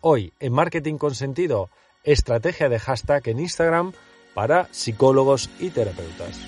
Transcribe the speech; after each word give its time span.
Hoy 0.00 0.32
en 0.38 0.52
Marketing 0.52 0.96
con 0.96 1.16
Sentido, 1.16 1.70
estrategia 2.04 2.68
de 2.68 2.78
hashtag 2.78 3.30
en 3.30 3.40
Instagram 3.40 3.92
para 4.32 4.68
psicólogos 4.70 5.50
y 5.58 5.70
terapeutas. 5.70 6.38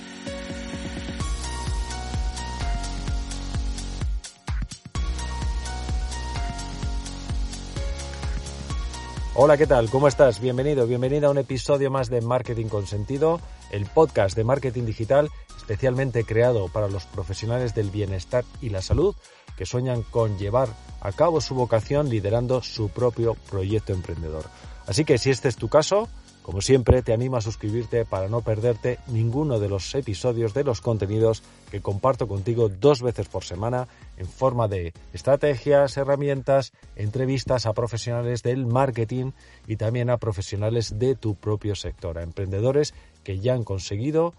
Hola, 9.35 9.57
¿qué 9.57 9.67
tal? 9.67 9.91
¿Cómo 9.91 10.07
estás? 10.07 10.41
Bienvenido, 10.41 10.87
bienvenida 10.87 11.27
a 11.27 11.30
un 11.30 11.39
episodio 11.39 11.91
más 11.91 12.09
de 12.09 12.21
Marketing 12.21 12.67
con 12.67 12.87
Sentido, 12.87 13.41
el 13.73 13.87
podcast 13.87 14.37
de 14.37 14.45
marketing 14.45 14.85
digital 14.85 15.29
especialmente 15.71 16.25
creado 16.25 16.67
para 16.67 16.89
los 16.89 17.07
profesionales 17.07 17.77
del 17.77 17.91
bienestar 17.91 18.45
y 18.61 18.71
la 18.71 18.83
salud 18.83 19.15
que 19.57 19.67
sueñan 19.67 20.03
con 20.03 20.39
llevar 20.39 20.69
a 21.01 21.13
cabo 21.13 21.41
su 21.41 21.55
vocación 21.55 22.09
liderando 22.09 22.63
su 22.63 22.89
propio 22.89 23.35
proyecto 23.35 23.93
emprendedor. 23.93 24.45
Así 24.87 25.05
que 25.05 25.19
si 25.19 25.31
este 25.31 25.49
es 25.49 25.57
tu 25.57 25.69
caso, 25.69 26.09
como 26.43 26.63
siempre, 26.63 27.02
te 27.02 27.13
animo 27.13 27.37
a 27.37 27.43
suscribirte 27.43 28.05
para 28.05 28.29
no 28.29 28.41
perderte 28.41 28.99
ninguno 29.09 29.61
de 29.61 29.69
los 29.69 29.95
episodios 29.95 30.55
de 30.55 30.65
los 30.65 30.80
contenidos 30.80 31.43
que 31.71 31.80
comparto 31.80 32.27
contigo 32.27 32.69
dos 32.69 33.02
veces 33.02 33.29
por 33.29 33.45
semana 33.45 33.87
en 34.16 34.27
forma 34.27 34.66
de 34.66 34.93
estrategias, 35.13 35.96
herramientas, 35.96 36.73
entrevistas 36.96 37.67
a 37.67 37.73
profesionales 37.73 38.43
del 38.43 38.67
marketing 38.67 39.33
y 39.67 39.77
también 39.77 40.11
a 40.11 40.17
profesionales 40.17 40.99
de 40.99 41.15
tu 41.15 41.35
propio 41.35 41.74
sector, 41.77 42.19
a 42.19 42.23
emprendedores 42.23 42.95
que 43.23 43.39
ya 43.39 43.55
han 43.55 43.63
conseguido 43.63 44.35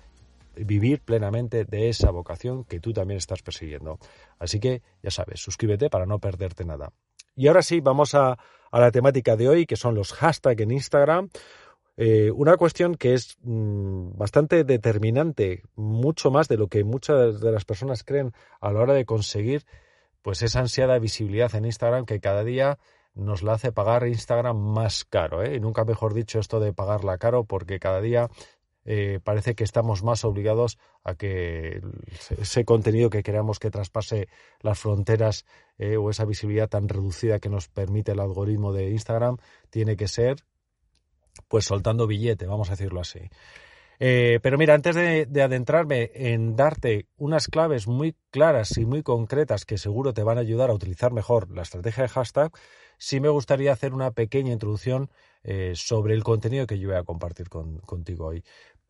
vivir 0.55 1.01
plenamente 1.01 1.65
de 1.65 1.89
esa 1.89 2.11
vocación 2.11 2.63
que 2.63 2.79
tú 2.79 2.93
también 2.93 3.17
estás 3.17 3.41
persiguiendo. 3.41 3.99
Así 4.39 4.59
que 4.59 4.81
ya 5.01 5.11
sabes, 5.11 5.41
suscríbete 5.41 5.89
para 5.89 6.05
no 6.05 6.19
perderte 6.19 6.65
nada. 6.65 6.91
Y 7.35 7.47
ahora 7.47 7.61
sí, 7.61 7.79
vamos 7.79 8.13
a, 8.15 8.37
a 8.71 8.79
la 8.79 8.91
temática 8.91 9.35
de 9.35 9.49
hoy, 9.49 9.65
que 9.65 9.75
son 9.75 9.95
los 9.95 10.13
hashtags 10.13 10.61
en 10.61 10.71
Instagram. 10.71 11.29
Eh, 11.97 12.31
una 12.31 12.57
cuestión 12.57 12.95
que 12.95 13.13
es 13.13 13.37
mm, 13.43 14.17
bastante 14.17 14.63
determinante, 14.63 15.63
mucho 15.75 16.31
más 16.31 16.47
de 16.47 16.57
lo 16.57 16.67
que 16.67 16.83
muchas 16.83 17.41
de 17.41 17.51
las 17.51 17.65
personas 17.65 18.03
creen 18.03 18.31
a 18.59 18.71
la 18.71 18.79
hora 18.79 18.93
de 18.93 19.05
conseguir 19.05 19.65
pues 20.21 20.41
esa 20.41 20.59
ansiada 20.61 20.99
visibilidad 20.99 21.53
en 21.55 21.65
Instagram 21.65 22.05
que 22.05 22.19
cada 22.19 22.43
día 22.43 22.79
nos 23.13 23.43
la 23.43 23.53
hace 23.53 23.71
pagar 23.71 24.07
Instagram 24.07 24.57
más 24.57 25.03
caro. 25.05 25.43
¿eh? 25.43 25.55
Y 25.55 25.59
nunca 25.59 25.83
mejor 25.83 26.13
dicho 26.13 26.39
esto 26.39 26.59
de 26.59 26.73
pagarla 26.73 27.17
caro 27.17 27.43
porque 27.43 27.79
cada 27.79 28.01
día 28.01 28.29
eh, 28.85 29.19
parece 29.23 29.55
que 29.55 29.63
estamos 29.63 30.03
más 30.03 30.25
obligados 30.25 30.77
a 31.03 31.15
que 31.15 31.81
ese 32.39 32.65
contenido 32.65 33.09
que 33.09 33.23
queramos 33.23 33.59
que 33.59 33.71
traspase 33.71 34.27
las 34.61 34.79
fronteras 34.79 35.45
o 35.97 36.11
esa 36.11 36.25
visibilidad 36.25 36.69
tan 36.69 36.87
reducida 36.87 37.39
que 37.39 37.49
nos 37.49 37.67
permite 37.67 38.11
el 38.11 38.19
algoritmo 38.19 38.71
de 38.71 38.91
Instagram 38.91 39.37
tiene 39.71 39.95
que 39.95 40.07
ser 40.07 40.43
pues 41.47 41.65
soltando 41.65 42.05
billete, 42.05 42.45
vamos 42.45 42.69
a 42.69 42.73
decirlo 42.73 43.01
así. 43.01 43.19
Eh, 44.03 44.39
pero 44.41 44.57
mira, 44.57 44.73
antes 44.73 44.95
de, 44.95 45.43
adentrarme 45.43 46.09
en 46.15 46.55
darte 46.55 47.05
unas 47.17 47.47
claves 47.47 47.87
muy 47.87 48.15
claras 48.31 48.75
y 48.77 48.85
muy 48.85 49.03
concretas 49.03 49.63
que 49.63 49.77
seguro 49.77 50.11
te 50.11 50.23
van 50.23 50.39
a 50.39 50.41
ayudar 50.41 50.71
a 50.71 50.73
utilizar 50.73 51.13
mejor 51.13 51.51
la 51.51 51.61
estrategia 51.61 52.03
de 52.03 52.09
hashtag, 52.09 52.51
sí 52.97 53.19
me 53.19 53.29
gustaría 53.29 53.71
hacer 53.71 53.93
una 53.93 54.09
pequeña 54.09 54.53
introducción 54.53 55.11
eh, 55.43 55.73
sobre 55.75 56.15
el 56.15 56.23
contenido 56.23 56.65
que 56.65 56.79
yo 56.79 56.89
voy 56.89 56.97
a 56.97 57.03
compartir 57.03 57.47
contigo 57.49 58.25
hoy. 58.25 58.43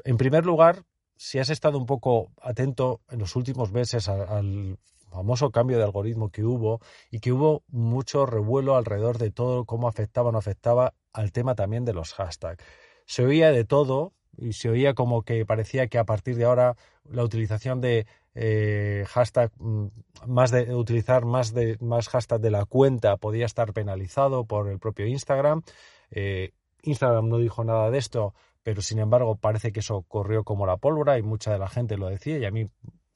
En 0.04 0.18
primer 0.18 0.46
lugar, 0.46 0.84
si 1.16 1.40
has 1.40 1.50
estado 1.50 1.78
un 1.78 1.86
poco 1.86 2.32
atento 2.42 3.02
en 3.10 3.20
los 3.20 3.36
últimos 3.36 3.72
meses 3.72 4.08
al 4.10 4.78
famoso 5.12 5.52
cambio 5.52 5.78
de 5.78 5.84
algoritmo 5.84 6.30
que 6.30 6.44
hubo 6.44 6.80
y 7.12 7.20
que 7.20 7.32
hubo 7.32 7.64
mucho 7.68 8.26
revuelo 8.26 8.76
alrededor 8.76 9.18
de 9.18 9.30
todo 9.30 9.66
cómo 9.66 9.88
afectaba 9.88 10.30
o 10.30 10.32
no 10.32 10.38
afectaba 10.38 10.94
al 11.14 11.32
tema 11.32 11.54
también 11.54 11.86
de 11.86 11.94
los 11.94 12.14
hashtags. 12.14 12.64
Se 13.06 13.26
oía 13.26 13.52
de 13.52 13.66
todo 13.66 14.14
y 14.38 14.54
se 14.54 14.70
oía 14.70 14.94
como 14.94 15.24
que 15.24 15.46
parecía 15.46 15.88
que 15.88 15.98
a 15.98 16.06
partir 16.06 16.38
de 16.38 16.46
ahora 16.46 16.78
la 17.04 17.24
utilización 17.24 17.82
de 17.82 18.08
eh, 18.34 19.04
hashtag 19.10 19.52
mm, 19.60 19.88
más 20.28 20.52
de 20.52 20.74
utilizar 20.74 21.26
más 21.26 21.54
de 21.54 21.78
más 21.82 22.08
hashtag 22.08 22.40
de 22.40 22.52
la 22.52 22.66
cuenta 22.66 23.18
podía 23.18 23.46
estar 23.46 23.74
penalizado 23.74 24.46
por 24.46 24.70
el 24.70 24.80
propio 24.80 25.06
Instagram. 25.06 25.64
Eh, 26.12 26.54
Instagram 26.84 27.28
no 27.28 27.38
dijo 27.38 27.64
nada 27.64 27.92
de 27.92 27.98
esto, 27.98 28.34
pero 28.64 28.82
sin 28.82 29.00
embargo 29.00 29.36
parece 29.36 29.72
que 29.72 29.80
eso 29.80 30.04
corrió 30.08 30.44
como 30.44 30.66
la 30.66 30.78
pólvora 30.78 31.18
y 31.18 31.24
mucha 31.24 31.52
de 31.52 31.60
la 31.60 31.68
gente 31.68 31.98
lo 31.98 32.08
decía 32.08 32.38
y 32.38 32.46
a 32.46 32.52
mí 32.52 32.70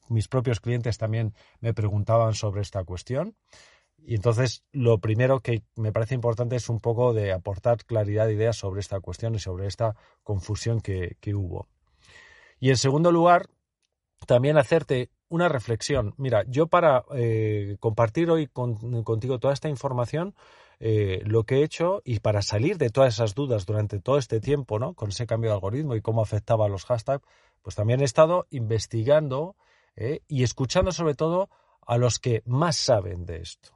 mis 0.08 0.28
propios 0.28 0.60
clientes 0.60 0.98
también 0.98 1.34
me 1.60 1.74
preguntaban 1.74 2.34
sobre 2.34 2.62
esta 2.62 2.84
cuestión. 2.84 3.36
Y 3.98 4.14
entonces 4.14 4.62
lo 4.72 4.98
primero 4.98 5.40
que 5.40 5.64
me 5.74 5.92
parece 5.92 6.14
importante 6.14 6.56
es 6.56 6.68
un 6.68 6.80
poco 6.80 7.12
de 7.12 7.32
aportar 7.32 7.84
claridad 7.84 8.26
de 8.26 8.34
ideas 8.34 8.56
sobre 8.56 8.80
esta 8.80 9.00
cuestión 9.00 9.34
y 9.34 9.38
sobre 9.38 9.66
esta 9.66 9.96
confusión 10.22 10.80
que, 10.80 11.16
hubo. 11.34 11.66
Y 12.60 12.70
en 12.70 12.76
segundo 12.76 13.10
lugar, 13.10 13.48
también 14.26 14.58
hacerte 14.58 15.10
una 15.28 15.48
reflexión. 15.48 16.14
Mira, 16.18 16.44
yo 16.46 16.68
para 16.68 17.04
eh, 17.14 17.76
compartir 17.80 18.30
hoy 18.30 18.46
contigo 18.46 19.40
toda 19.40 19.54
esta 19.54 19.68
información, 19.68 20.34
eh, 20.78 21.22
lo 21.24 21.44
que 21.44 21.56
he 21.56 21.62
hecho 21.62 22.02
y 22.04 22.20
para 22.20 22.42
salir 22.42 22.76
de 22.76 22.90
todas 22.90 23.14
esas 23.14 23.34
dudas 23.34 23.64
durante 23.64 23.98
todo 24.00 24.18
este 24.18 24.40
tiempo, 24.40 24.78
¿no? 24.78 24.94
Con 24.94 25.08
ese 25.08 25.26
cambio 25.26 25.50
de 25.50 25.54
algoritmo 25.54 25.94
y 25.94 26.02
cómo 26.02 26.22
afectaba 26.22 26.66
a 26.66 26.68
los 26.68 26.84
hashtags, 26.84 27.24
pues 27.62 27.74
también 27.74 28.00
he 28.00 28.04
estado 28.04 28.46
investigando 28.50 29.56
¿eh? 29.96 30.20
y 30.28 30.42
escuchando 30.42 30.92
sobre 30.92 31.14
todo 31.14 31.48
a 31.86 31.96
los 31.96 32.18
que 32.18 32.42
más 32.44 32.76
saben 32.76 33.24
de 33.24 33.38
esto. 33.38 33.70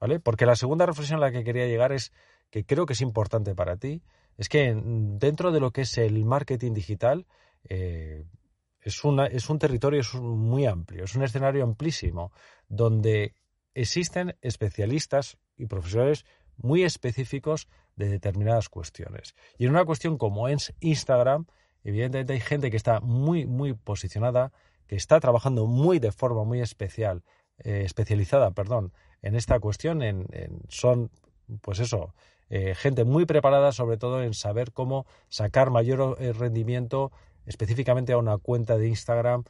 ¿Vale? 0.00 0.20
Porque 0.20 0.44
la 0.44 0.56
segunda 0.56 0.86
reflexión 0.86 1.18
a 1.18 1.26
la 1.26 1.32
que 1.32 1.44
quería 1.44 1.66
llegar 1.66 1.92
es 1.92 2.12
que 2.50 2.64
creo 2.64 2.84
que 2.84 2.92
es 2.92 3.00
importante 3.00 3.54
para 3.54 3.76
ti, 3.76 4.02
es 4.36 4.48
que 4.48 4.74
dentro 4.74 5.50
de 5.50 5.60
lo 5.60 5.70
que 5.70 5.82
es 5.82 5.96
el 5.96 6.24
marketing 6.24 6.74
digital, 6.74 7.26
eh, 7.68 8.24
es, 8.80 9.02
una, 9.04 9.26
es 9.26 9.48
un 9.48 9.58
territorio 9.58 10.02
muy 10.20 10.66
amplio, 10.66 11.04
es 11.04 11.14
un 11.14 11.22
escenario 11.22 11.64
amplísimo, 11.64 12.32
donde 12.68 13.34
existen 13.72 14.36
especialistas 14.42 15.38
y 15.56 15.66
profesores 15.66 16.24
muy 16.56 16.84
específicos 16.84 17.68
de 17.96 18.08
determinadas 18.08 18.68
cuestiones. 18.68 19.34
Y 19.58 19.64
en 19.64 19.70
una 19.70 19.84
cuestión 19.84 20.18
como 20.18 20.48
es 20.48 20.74
Instagram, 20.80 21.46
evidentemente 21.82 22.32
hay 22.32 22.40
gente 22.40 22.70
que 22.70 22.76
está 22.76 23.00
muy, 23.00 23.46
muy 23.46 23.74
posicionada 23.74 24.52
que 24.86 24.96
está 24.96 25.20
trabajando 25.20 25.66
muy 25.66 25.98
de 25.98 26.12
forma 26.12 26.44
muy 26.44 26.60
especial, 26.60 27.22
eh, 27.58 27.82
especializada, 27.84 28.50
perdón, 28.50 28.92
en 29.22 29.34
esta 29.34 29.58
cuestión, 29.58 30.02
en, 30.02 30.26
son, 30.68 31.10
pues 31.62 31.78
eso, 31.78 32.14
eh, 32.50 32.74
gente 32.74 33.04
muy 33.04 33.24
preparada 33.24 33.72
sobre 33.72 33.96
todo 33.96 34.22
en 34.22 34.34
saber 34.34 34.72
cómo 34.72 35.06
sacar 35.28 35.70
mayor 35.70 36.18
eh, 36.20 36.32
rendimiento 36.32 37.10
específicamente 37.46 38.12
a 38.12 38.18
una 38.18 38.36
cuenta 38.38 38.76
de 38.76 38.88
Instagram 38.88 39.44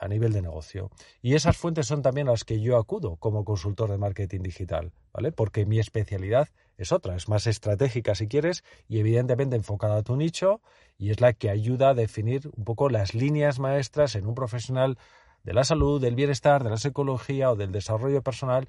a 0.00 0.08
nivel 0.08 0.32
de 0.32 0.42
negocio. 0.42 0.90
Y 1.22 1.34
esas 1.34 1.56
fuentes 1.56 1.86
son 1.86 2.02
también 2.02 2.26
las 2.26 2.44
que 2.44 2.60
yo 2.60 2.76
acudo 2.76 3.16
como 3.16 3.44
consultor 3.44 3.90
de 3.90 3.98
marketing 3.98 4.40
digital, 4.40 4.92
¿vale? 5.12 5.32
Porque 5.32 5.66
mi 5.66 5.78
especialidad 5.78 6.48
es 6.76 6.92
otra, 6.92 7.16
es 7.16 7.28
más 7.28 7.46
estratégica 7.46 8.14
si 8.14 8.28
quieres 8.28 8.64
y 8.88 8.98
evidentemente 8.98 9.56
enfocada 9.56 9.96
a 9.96 10.02
tu 10.02 10.16
nicho 10.16 10.60
y 10.98 11.10
es 11.10 11.20
la 11.20 11.32
que 11.32 11.50
ayuda 11.50 11.90
a 11.90 11.94
definir 11.94 12.50
un 12.56 12.64
poco 12.64 12.88
las 12.88 13.14
líneas 13.14 13.58
maestras 13.58 14.14
en 14.14 14.26
un 14.26 14.34
profesional 14.34 14.98
de 15.44 15.52
la 15.52 15.64
salud, 15.64 16.00
del 16.00 16.14
bienestar, 16.14 16.64
de 16.64 16.70
la 16.70 16.76
psicología 16.76 17.50
o 17.50 17.56
del 17.56 17.70
desarrollo 17.70 18.22
personal, 18.22 18.68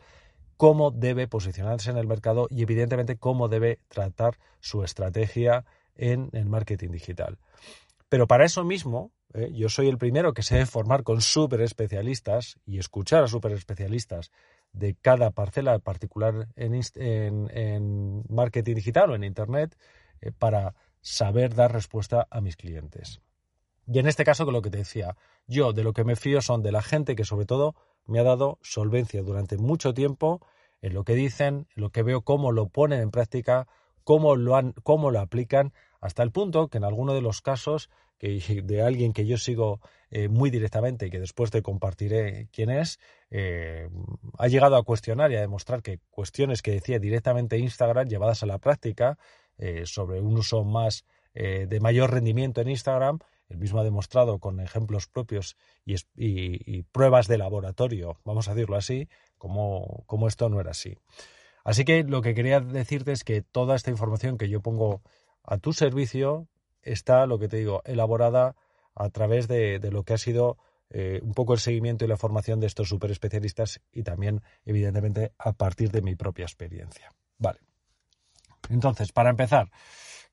cómo 0.58 0.92
debe 0.92 1.28
posicionarse 1.28 1.90
en 1.90 1.98
el 1.98 2.08
mercado 2.08 2.48
y 2.50 2.62
evidentemente 2.62 3.18
cómo 3.18 3.48
debe 3.48 3.80
tratar 3.88 4.38
su 4.60 4.84
estrategia 4.84 5.66
en 5.96 6.30
el 6.34 6.46
marketing 6.46 6.90
digital. 6.90 7.38
Pero 8.10 8.28
para 8.28 8.46
eso 8.46 8.64
mismo, 8.64 9.12
eh, 9.36 9.52
yo 9.54 9.68
soy 9.68 9.90
el 9.90 9.98
primero 9.98 10.34
que 10.34 10.44
se 10.44 10.56
debe 10.56 10.66
formar 10.66 11.04
con 11.04 11.20
súper 11.20 11.62
especialistas 11.62 12.58
y 12.66 12.80
escuchar 12.80 13.24
a 13.24 13.28
súper 13.28 13.52
especialistas 13.52 14.32
de 14.72 14.96
cada 14.96 15.32
parcela 15.32 15.78
particular 15.80 16.48
en, 16.56 18.24
marketing 18.30 18.76
digital 18.76 19.12
o 19.12 19.16
en 19.16 19.26
Internet 19.26 19.78
eh, 20.22 20.32
para 20.32 20.74
saber 21.02 21.54
dar 21.54 21.74
respuesta 21.74 22.28
a 22.30 22.40
mis 22.40 22.56
clientes. 22.56 23.22
Y 23.88 24.00
en 24.00 24.08
este 24.08 24.24
caso, 24.24 24.46
con 24.46 24.54
lo 24.54 24.62
que 24.62 24.70
te 24.70 24.80
decía, 24.80 25.18
yo 25.48 25.74
de 25.74 25.84
lo 25.84 25.92
que 25.92 26.06
me 26.06 26.16
fío 26.16 26.42
son 26.42 26.64
de 26.64 26.72
la 26.72 26.82
gente 26.82 27.16
que 27.16 27.26
sobre 27.26 27.46
todo 27.46 27.76
me 28.06 28.20
ha 28.20 28.24
dado 28.24 28.58
solvencia 28.62 29.22
durante 29.22 29.58
mucho 29.58 29.94
tiempo 29.94 30.46
en 30.82 30.94
lo 30.94 31.04
que 31.04 31.14
dicen, 31.14 31.68
en 31.76 31.84
lo 31.84 31.90
que 31.90 32.04
veo 32.04 32.22
cómo 32.22 32.54
lo 32.54 32.70
ponen 32.70 33.02
en 33.02 33.12
práctica, 33.12 33.68
cómo 34.04 34.38
lo, 34.38 34.56
han, 34.56 34.72
cómo 34.84 35.12
lo 35.12 35.20
aplican 35.20 35.74
hasta 36.06 36.24
el 36.24 36.32
punto 36.32 36.68
que 36.68 36.78
en 36.78 36.84
alguno 36.84 37.14
de 37.14 37.22
los 37.22 37.42
casos 37.42 37.90
de 38.20 38.82
alguien 38.82 39.14
que 39.14 39.26
yo 39.26 39.38
sigo 39.38 39.80
eh, 40.10 40.28
muy 40.28 40.50
directamente 40.50 41.08
y 41.08 41.10
que 41.10 41.20
después 41.20 41.52
te 41.52 41.62
compartiré 41.62 42.48
quién 42.52 42.70
es, 42.70 43.00
eh, 43.30 43.90
ha 44.38 44.48
llegado 44.48 44.78
a 44.78 44.84
cuestionar 44.84 45.32
y 45.32 45.36
a 45.36 45.42
demostrar 45.42 45.82
que 45.82 46.00
cuestiones 46.10 46.62
que 46.62 46.72
decía 46.72 47.00
directamente 47.00 47.58
Instagram 47.58 48.08
llevadas 48.08 48.44
a 48.44 48.46
la 48.46 48.58
práctica 48.58 49.18
eh, 49.58 49.86
sobre 49.86 50.22
un 50.22 50.38
uso 50.38 50.64
más 50.64 51.06
de 51.34 51.82
mayor 51.82 52.14
rendimiento 52.14 52.62
en 52.62 52.70
Instagram, 52.70 53.20
el 53.50 53.58
mismo 53.58 53.82
ha 53.82 53.84
demostrado 53.84 54.40
con 54.40 54.62
ejemplos 54.62 55.08
propios 55.08 55.58
y, 55.86 56.84
pruebas 56.94 57.28
de 57.28 57.38
laboratorio, 57.38 58.22
vamos 58.24 58.48
a 58.48 58.54
decirlo 58.54 58.78
así, 58.78 59.10
como, 59.38 60.06
como 60.06 60.30
esto 60.30 60.48
no 60.48 60.62
era 60.62 60.72
así. 60.72 60.98
Así 61.66 61.84
que 61.84 62.04
lo 62.04 62.22
que 62.22 62.36
quería 62.36 62.62
decirte 62.62 63.12
es 63.12 63.26
que 63.26 63.42
toda 63.42 63.76
esta 63.76 63.92
información 63.92 64.38
que 64.38 64.48
yo 64.48 64.62
pongo 64.62 65.02
a 65.46 65.58
tu 65.58 65.74
servicio 65.74 66.48
está, 66.82 67.26
lo 67.26 67.40
que 67.40 67.48
te 67.48 67.58
digo, 67.58 67.82
elaborada 67.86 68.56
a 68.96 69.10
través 69.10 69.48
de, 69.48 69.80
lo 69.92 70.04
que 70.04 70.14
ha 70.14 70.18
sido 70.18 70.58
eh, 70.90 71.20
un 71.24 71.34
poco 71.34 71.54
el 71.54 71.60
seguimiento 71.60 72.06
y 72.06 72.08
la 72.08 72.18
formación 72.18 72.60
de 72.60 72.68
estos 72.68 72.90
super 72.90 73.12
especialistas 73.12 73.82
y 73.92 74.04
también, 74.04 74.42
evidentemente, 74.66 75.34
a 75.38 75.54
partir 75.54 75.92
de 75.92 76.02
mi 76.02 76.16
propia 76.16 76.46
experiencia. 76.46 77.12
Vale. 77.38 77.60
Entonces, 78.70 79.12
para 79.12 79.30
empezar, 79.30 79.70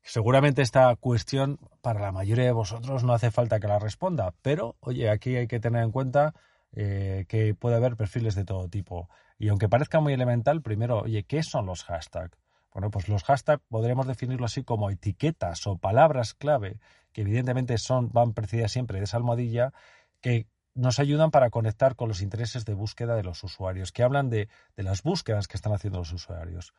seguramente 0.03 0.63
esta 0.63 0.95
cuestión 0.97 1.59
para 1.81 2.01
la 2.01 2.13
mayoría 2.13 2.45
de 2.45 2.53
vosotros 2.53 3.03
no 3.03 3.13
hace 3.13 3.31
falta 3.31 3.61
que 3.61 3.69
la 3.69 3.79
responda, 3.79 4.35
pero, 4.43 4.77
oye, 4.81 5.11
aquí 5.11 5.37
hay 5.37 5.47
que 5.47 5.61
tener 5.61 5.83
en 5.83 5.91
cuenta 5.91 6.35
eh, 6.75 7.27
que 7.29 7.55
puede 7.55 7.77
haber 7.77 7.97
perfiles 7.97 8.35
de 8.35 8.45
todo 8.45 8.69
tipo. 8.69 9.09
Y 9.39 9.49
aunque 9.49 9.69
parezca 9.69 10.01
muy 10.01 10.13
elemental, 10.13 10.63
primero, 10.63 11.01
oye, 11.01 11.25
¿qué 11.25 11.43
son 11.43 11.67
los 11.67 11.85
hashtags? 11.85 12.39
Bueno, 12.73 12.91
pues 12.91 13.09
los 13.09 13.25
hashtags 13.25 13.63
podremos 13.69 14.07
definirlo 14.07 14.47
así 14.47 14.65
como 14.65 14.91
etiquetas 14.91 15.67
o 15.67 15.77
palabras 15.77 16.35
clave 16.35 16.79
que 17.13 17.23
evidentemente 17.23 17.77
son, 17.79 18.11
van 18.13 18.33
precedidas 18.33 18.73
siempre 18.73 18.99
de 18.99 19.05
esa 19.05 19.19
almohadilla 19.19 19.73
que 20.21 20.47
nos 20.75 20.99
ayudan 20.99 21.31
para 21.31 21.51
conectar 21.51 21.97
con 21.97 22.09
los 22.09 22.23
intereses 22.23 22.65
de 22.65 22.75
búsqueda 22.75 23.15
de 23.15 23.23
los 23.23 23.45
usuarios, 23.45 23.93
que 23.93 24.03
hablan 24.03 24.31
de, 24.31 24.49
las 24.77 25.03
búsquedas 25.03 25.47
que 25.49 25.57
están 25.57 25.75
haciendo 25.75 25.99
los 25.99 26.13
usuarios. 26.13 26.73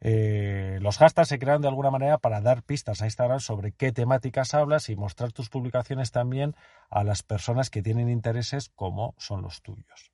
Eh, 0.00 0.78
los 0.82 0.98
hashtags 0.98 1.28
se 1.28 1.38
crean 1.38 1.62
de 1.62 1.68
alguna 1.68 1.90
manera 1.90 2.18
para 2.18 2.40
dar 2.40 2.62
pistas 2.62 3.00
a 3.00 3.06
Instagram 3.06 3.40
sobre 3.40 3.72
qué 3.72 3.92
temáticas 3.92 4.52
hablas 4.52 4.88
y 4.88 4.96
mostrar 4.96 5.32
tus 5.32 5.48
publicaciones 5.48 6.10
también 6.10 6.56
a 6.90 7.04
las 7.04 7.22
personas 7.22 7.70
que 7.70 7.82
tienen 7.82 8.08
intereses 8.08 8.68
como 8.74 9.14
son 9.16 9.42
los 9.42 9.62
tuyos. 9.62 10.12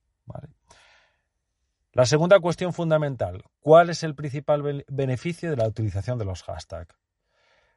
La 1.91 2.05
segunda 2.05 2.39
cuestión 2.39 2.71
fundamental, 2.71 3.43
¿cuál 3.61 3.89
es 3.89 4.03
el 4.03 4.13
principal 4.13 4.83
beneficio 4.87 5.49
de 5.49 5.57
la 5.57 5.67
utilización 5.67 6.19
de 6.19 6.25
los 6.25 6.43
hashtags? 6.43 6.95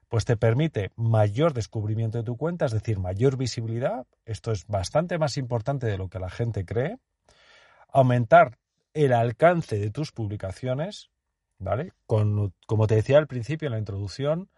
Pues 0.08 0.26
te 0.26 0.36
permite 0.36 0.90
mayor 0.96 1.54
descubrimiento 1.54 2.18
de 2.18 2.24
tu 2.24 2.36
cuenta, 2.36 2.66
es 2.66 2.72
decir, 2.72 2.98
mayor 2.98 3.38
visibilidad, 3.38 4.06
esto 4.26 4.52
es 4.52 4.66
bastante 4.66 5.16
más 5.16 5.38
importante 5.38 5.86
de 5.86 5.96
lo 5.96 6.10
que 6.10 6.18
la 6.18 6.28
gente 6.28 6.66
cree, 6.66 6.98
aumentar 7.88 8.58
el 8.92 9.14
alcance 9.14 9.78
de 9.78 9.90
tus 9.90 10.12
publicaciones, 10.12 11.10
¿vale? 11.58 11.94
Como 12.04 12.86
te 12.86 12.96
decía 12.96 13.16
al 13.16 13.26
principio 13.26 13.68
en 13.68 13.72
la 13.72 13.78
introducción, 13.78 14.50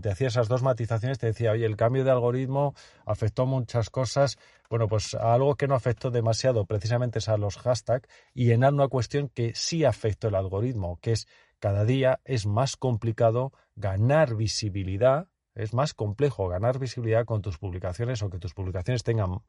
te 0.00 0.10
hacía 0.10 0.28
esas 0.28 0.48
dos 0.48 0.62
matizaciones, 0.62 1.18
te 1.18 1.26
decía, 1.26 1.52
oye, 1.52 1.66
el 1.66 1.76
cambio 1.76 2.04
de 2.04 2.10
algoritmo 2.10 2.74
afectó 3.04 3.46
muchas 3.46 3.90
cosas. 3.90 4.38
Bueno, 4.70 4.88
pues 4.88 5.14
algo 5.14 5.56
que 5.56 5.68
no 5.68 5.74
afectó 5.74 6.10
demasiado 6.10 6.64
precisamente 6.64 7.18
es 7.18 7.28
a 7.28 7.36
los 7.36 7.58
hashtags 7.58 8.08
y 8.32 8.52
en 8.52 8.64
una 8.64 8.88
cuestión 8.88 9.28
que 9.28 9.52
sí 9.54 9.84
afectó 9.84 10.28
el 10.28 10.34
algoritmo, 10.34 10.98
que 11.00 11.12
es 11.12 11.26
cada 11.58 11.84
día 11.84 12.20
es 12.24 12.46
más 12.46 12.76
complicado 12.76 13.52
ganar 13.76 14.34
visibilidad, 14.34 15.28
es 15.54 15.74
más 15.74 15.94
complejo 15.94 16.48
ganar 16.48 16.78
visibilidad 16.78 17.26
con 17.26 17.42
tus 17.42 17.58
publicaciones 17.58 18.22
o 18.22 18.30
que 18.30 18.38
tus 18.38 18.54
publicaciones 18.54 19.02
tengan 19.02 19.42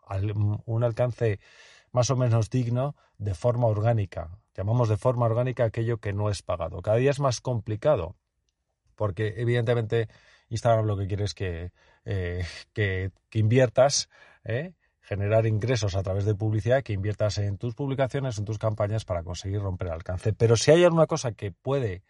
un 0.66 0.84
alcance 0.84 1.40
más 1.92 2.10
o 2.10 2.18
menos 2.18 2.50
digno 2.50 2.96
de 3.18 3.34
forma 3.34 3.68
orgánica. 3.68 4.38
Llamamos 4.56 4.90
de 4.90 4.98
forma 4.98 5.26
orgánica 5.26 5.64
aquello 5.64 6.00
que 6.00 6.12
no 6.12 6.30
es 6.30 6.42
pagado. 6.42 6.82
Cada 6.82 6.98
día 6.98 7.12
es 7.12 7.20
más 7.20 7.40
complicado 7.40 8.16
porque 8.94 9.34
evidentemente 9.38 10.08
Instagram 10.50 10.86
lo 10.86 10.98
que 10.98 11.08
quiere 11.08 11.24
es 11.26 11.34
que, 11.34 11.72
eh, 12.06 12.46
que, 12.74 13.12
inviertas, 13.34 14.10
¿eh? 14.44 14.74
generar 15.02 15.46
ingresos 15.46 15.96
a 15.96 16.04
través 16.04 16.26
de 16.26 16.36
publicidad, 16.36 16.84
que 16.84 16.94
inviertas 16.94 17.38
en 17.38 17.58
tus 17.58 17.76
publicaciones, 17.76 18.38
en 18.38 18.46
tus 18.46 18.58
campañas 18.58 19.06
para 19.06 19.24
conseguir 19.24 19.62
romper 19.62 19.88
el 19.88 19.94
alcance. 19.94 20.34
Pero 20.34 20.56
si 20.56 20.72
hay 20.72 20.84
alguna 20.84 21.08
cosa 21.08 21.34
que 21.34 21.52
puede 21.52 22.04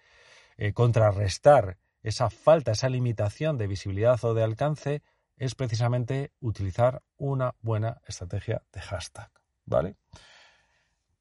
eh, 0.58 0.74
contrarrestar 0.74 1.78
esa 2.04 2.30
falta, 2.30 2.72
esa 2.72 2.90
limitación 2.90 3.58
de 3.58 3.68
visibilidad 3.68 4.24
o 4.24 4.34
de 4.34 4.44
alcance, 4.44 5.02
es 5.38 5.56
precisamente 5.56 6.32
utilizar 6.40 7.02
una 7.18 7.56
buena 7.62 8.02
estrategia 8.08 8.64
de 8.72 8.82
hashtag, 8.82 9.32
¿vale? 9.66 9.96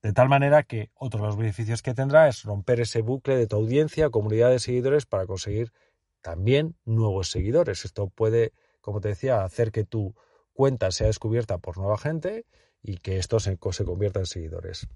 De 0.02 0.12
tal 0.12 0.28
manera 0.28 0.64
que 0.64 0.90
otro 0.94 1.20
de 1.20 1.26
los 1.26 1.36
beneficios 1.36 1.80
que 1.80 1.94
tendrá 1.94 2.28
es 2.28 2.42
romper 2.42 2.80
ese 2.80 3.02
bucle 3.02 3.36
de 3.36 3.46
tu 3.46 3.56
audiencia, 3.56 4.10
comunidad 4.10 4.50
de 4.50 4.58
seguidores 4.58 5.06
para 5.06 5.26
conseguir 5.26 5.72
también 6.22 6.76
nuevos 6.84 7.30
seguidores. 7.30 7.84
Esto 7.84 8.08
puede, 8.08 8.52
como 8.80 9.00
te 9.00 9.08
decía, 9.08 9.44
hacer 9.44 9.70
que 9.70 9.84
tu 9.84 10.14
cuenta 10.52 10.90
sea 10.90 11.06
descubierta 11.06 11.58
por 11.58 11.78
nueva 11.78 11.98
gente 11.98 12.46
y 12.82 12.96
que 12.96 13.18
esto 13.18 13.38
se, 13.38 13.56
se 13.70 13.84
convierta 13.84 14.18
en 14.18 14.26
seguidores. 14.26 14.88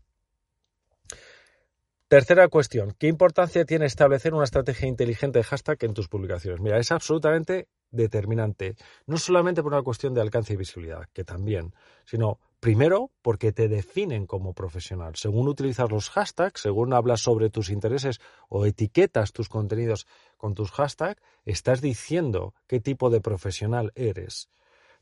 Tercera 2.08 2.46
cuestión, 2.48 2.94
¿qué 2.98 3.08
importancia 3.08 3.64
tiene 3.64 3.86
establecer 3.86 4.32
una 4.32 4.44
estrategia 4.44 4.86
inteligente 4.86 5.40
de 5.40 5.44
hashtag 5.44 5.78
en 5.80 5.94
tus 5.94 6.08
publicaciones? 6.08 6.60
Mira, 6.60 6.78
es 6.78 6.92
absolutamente 6.92 7.68
determinante, 7.90 8.76
no 9.06 9.18
solamente 9.18 9.62
por 9.62 9.72
una 9.72 9.82
cuestión 9.82 10.14
de 10.14 10.20
alcance 10.20 10.52
y 10.52 10.56
visibilidad, 10.56 11.08
que 11.12 11.24
también, 11.24 11.74
sino 12.04 12.38
primero 12.60 13.10
porque 13.22 13.52
te 13.52 13.68
definen 13.68 14.26
como 14.26 14.54
profesional. 14.54 15.16
Según 15.16 15.48
utilizas 15.48 15.90
los 15.90 16.10
hashtags, 16.10 16.60
según 16.62 16.92
hablas 16.92 17.20
sobre 17.20 17.50
tus 17.50 17.70
intereses 17.70 18.20
o 18.48 18.66
etiquetas 18.66 19.32
tus 19.32 19.48
contenidos 19.48 20.06
con 20.36 20.54
tus 20.54 20.70
hashtags, 20.72 21.20
estás 21.44 21.80
diciendo 21.80 22.54
qué 22.66 22.80
tipo 22.80 23.10
de 23.10 23.20
profesional 23.20 23.92
eres. 23.94 24.48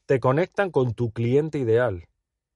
Te 0.07 0.21
conectan 0.21 0.71
con 0.71 0.95
tu 0.95 1.13
cliente 1.13 1.59
ideal 1.59 2.09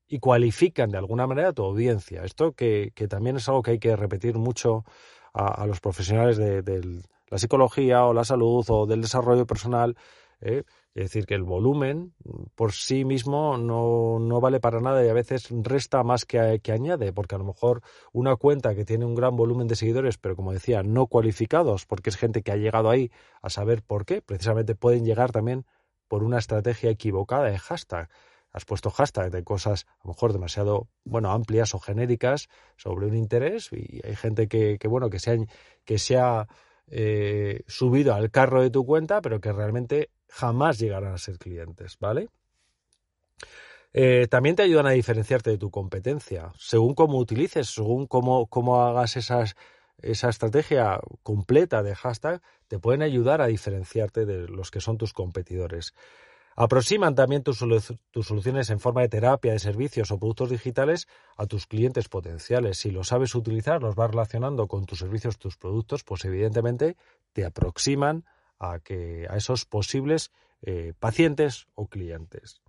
y 0.08 0.18
cualifican 0.18 0.90
de 0.90 0.98
alguna 0.98 1.26
manera 1.26 1.52
tu 1.52 1.62
audiencia. 1.64 2.24
Esto 2.24 2.52
que, 2.52 2.92
también 3.08 3.36
es 3.36 3.48
algo 3.48 3.62
que 3.62 3.72
hay 3.72 3.78
que 3.78 3.94
repetir 3.94 4.36
mucho 4.36 4.84
a, 5.34 5.66
los 5.66 5.80
profesionales 5.80 6.38
de, 6.38 7.02
la 7.28 7.38
psicología 7.38 8.04
o 8.06 8.14
la 8.14 8.24
salud 8.24 8.64
o 8.68 8.86
del 8.86 9.02
desarrollo 9.02 9.46
personal. 9.46 9.96
¿Eh? 10.40 10.64
Es 10.94 11.04
decir, 11.04 11.26
que 11.26 11.34
el 11.34 11.44
volumen 11.44 12.14
por 12.54 12.72
sí 12.72 13.04
mismo 13.04 13.56
no, 13.56 14.40
vale 14.40 14.60
para 14.60 14.80
nada 14.80 15.04
y 15.04 15.08
a 15.08 15.12
veces 15.12 15.48
resta 15.50 16.02
más 16.02 16.24
que, 16.24 16.60
que, 16.62 16.72
añade, 16.72 17.12
porque 17.12 17.34
a 17.34 17.38
lo 17.38 17.44
mejor 17.44 17.82
una 18.12 18.36
cuenta 18.36 18.74
que 18.74 18.84
tiene 18.84 19.04
un 19.04 19.14
gran 19.14 19.36
volumen 19.36 19.68
de 19.68 19.76
seguidores, 19.76 20.18
pero 20.18 20.36
como 20.36 20.52
decía, 20.52 20.82
no 20.82 21.06
cualificados, 21.06 21.86
porque 21.86 22.10
es 22.10 22.16
gente 22.16 22.42
que 22.42 22.52
ha 22.52 22.56
llegado 22.56 22.90
ahí 22.90 23.10
a 23.42 23.50
saber 23.50 23.82
por 23.82 24.04
qué, 24.04 24.22
precisamente 24.22 24.74
pueden 24.74 25.04
llegar 25.04 25.30
también 25.32 25.66
por 26.08 26.22
una 26.24 26.38
estrategia 26.38 26.90
equivocada 26.90 27.44
de 27.44 27.58
hashtag 27.58 28.08
has 28.52 28.64
puesto 28.64 28.90
hashtag 28.90 29.30
de 29.30 29.44
cosas 29.44 29.86
a 30.00 30.08
lo 30.08 30.14
mejor 30.14 30.32
demasiado 30.32 30.88
bueno 31.04 31.30
amplias 31.32 31.74
o 31.74 31.78
genéricas 31.78 32.48
sobre 32.76 33.06
un 33.06 33.14
interés 33.14 33.70
y 33.72 34.00
hay 34.04 34.16
gente 34.16 34.48
que, 34.48 34.78
bueno 34.88 35.10
que 35.10 35.18
se 35.18 35.32
ha, 35.32 35.36
que 35.84 35.98
se 35.98 36.16
ha 36.16 36.48
eh, 36.86 37.62
subido 37.66 38.14
al 38.14 38.30
carro 38.30 38.62
de 38.62 38.70
tu 38.70 38.84
cuenta 38.86 39.20
pero 39.20 39.40
que 39.40 39.52
realmente 39.52 40.10
jamás 40.28 40.78
llegarán 40.78 41.14
a 41.14 41.18
ser 41.18 41.38
clientes 41.38 41.96
vale 41.98 42.28
eh, 43.92 44.26
también 44.30 44.54
te 44.56 44.62
ayudan 44.62 44.86
a 44.86 44.90
diferenciarte 44.90 45.50
de 45.50 45.58
tu 45.58 45.70
competencia 45.70 46.52
según 46.58 46.94
cómo 46.94 47.18
utilices 47.18 47.68
según 47.68 48.06
cómo, 48.06 48.46
cómo 48.46 48.82
hagas 48.82 49.16
esa 49.16 50.28
estrategia 50.28 51.00
completa 51.22 51.82
de 51.82 51.94
hashtag 51.94 52.42
te 52.68 52.78
pueden 52.78 53.02
ayudar 53.02 53.40
a 53.40 53.46
diferenciarte 53.46 54.26
de 54.26 54.46
los 54.46 54.70
que 54.70 54.80
son 54.80 54.98
tus 54.98 55.12
competidores. 55.12 55.94
Aproximan 56.60 57.14
también 57.14 57.44
tus, 57.44 57.58
soluciones 57.58 58.70
en 58.70 58.80
forma 58.80 59.02
de 59.02 59.08
terapia, 59.08 59.52
de 59.52 59.60
servicios 59.60 60.10
o 60.10 60.18
productos 60.18 60.50
digitales 60.50 61.06
a 61.36 61.46
tus 61.46 61.68
clientes 61.68 62.08
potenciales. 62.08 62.78
Si 62.78 62.90
lo 62.90 63.04
sabes 63.04 63.36
utilizar, 63.36 63.80
los 63.80 63.94
vas 63.94 64.10
relacionando 64.10 64.66
con 64.66 64.84
tus 64.84 64.98
servicios, 64.98 65.38
tus 65.38 65.56
productos, 65.56 66.02
pues 66.02 66.24
evidentemente 66.24 66.96
te 67.32 67.44
aproximan 67.44 68.24
a, 68.58 68.78
que, 68.80 69.26
a 69.28 69.36
esos 69.36 69.64
posibles 69.64 70.30
eh, 70.62 70.92
pacientes 70.98 71.66
o 71.74 71.86
clientes. 71.86 72.60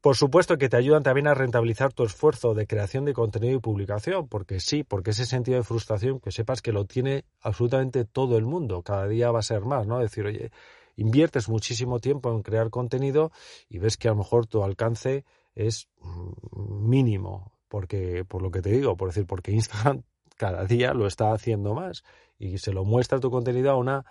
Por 0.00 0.16
supuesto 0.16 0.58
que 0.58 0.68
te 0.68 0.76
ayudan 0.76 1.02
también 1.02 1.26
a 1.26 1.34
rentabilizar 1.34 1.92
tu 1.92 2.04
esfuerzo 2.04 2.54
de 2.54 2.66
creación 2.66 3.04
de 3.04 3.14
contenido 3.14 3.56
y 3.56 3.60
publicación, 3.60 4.28
porque 4.28 4.60
sí, 4.60 4.84
porque 4.84 5.10
ese 5.10 5.26
sentido 5.26 5.56
de 5.56 5.64
frustración 5.64 6.20
que 6.20 6.30
sepas 6.30 6.62
que 6.62 6.72
lo 6.72 6.84
tiene 6.84 7.24
absolutamente 7.40 8.04
todo 8.04 8.38
el 8.38 8.44
mundo, 8.44 8.82
cada 8.82 9.08
día 9.08 9.32
va 9.32 9.40
a 9.40 9.42
ser 9.42 9.62
más, 9.62 9.88
¿no? 9.88 9.98
Decir, 9.98 10.24
oye, 10.26 10.52
inviertes 10.94 11.48
muchísimo 11.48 11.98
tiempo 11.98 12.30
en 12.30 12.42
crear 12.42 12.70
contenido 12.70 13.32
y 13.68 13.78
ves 13.78 13.96
que 13.96 14.08
a 14.08 14.12
lo 14.12 14.18
mejor 14.18 14.46
tu 14.46 14.62
alcance 14.62 15.24
es 15.56 15.88
mm, 16.00 16.88
mínimo, 16.88 17.52
porque 17.68 18.24
por 18.24 18.42
lo 18.42 18.52
que 18.52 18.62
te 18.62 18.70
digo, 18.70 18.96
por 18.96 19.08
decir, 19.08 19.26
porque 19.26 19.50
Instagram 19.50 20.02
cada 20.36 20.64
día 20.64 20.94
lo 20.94 21.08
está 21.08 21.32
haciendo 21.32 21.74
más 21.74 22.04
y 22.38 22.58
se 22.58 22.72
lo 22.72 22.84
muestra 22.84 23.18
tu 23.18 23.30
contenido 23.30 23.72
a 23.72 23.76
una 23.76 24.04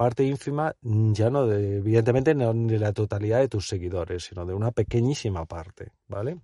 parte 0.00 0.24
ínfima, 0.24 0.74
ya 0.80 1.28
no 1.28 1.46
de, 1.46 1.76
evidentemente 1.76 2.34
no 2.34 2.54
de 2.54 2.78
la 2.78 2.94
totalidad 2.94 3.38
de 3.38 3.48
tus 3.48 3.68
seguidores, 3.68 4.24
sino 4.24 4.46
de 4.46 4.54
una 4.54 4.70
pequeñísima 4.70 5.44
parte, 5.44 5.92
¿vale? 6.08 6.38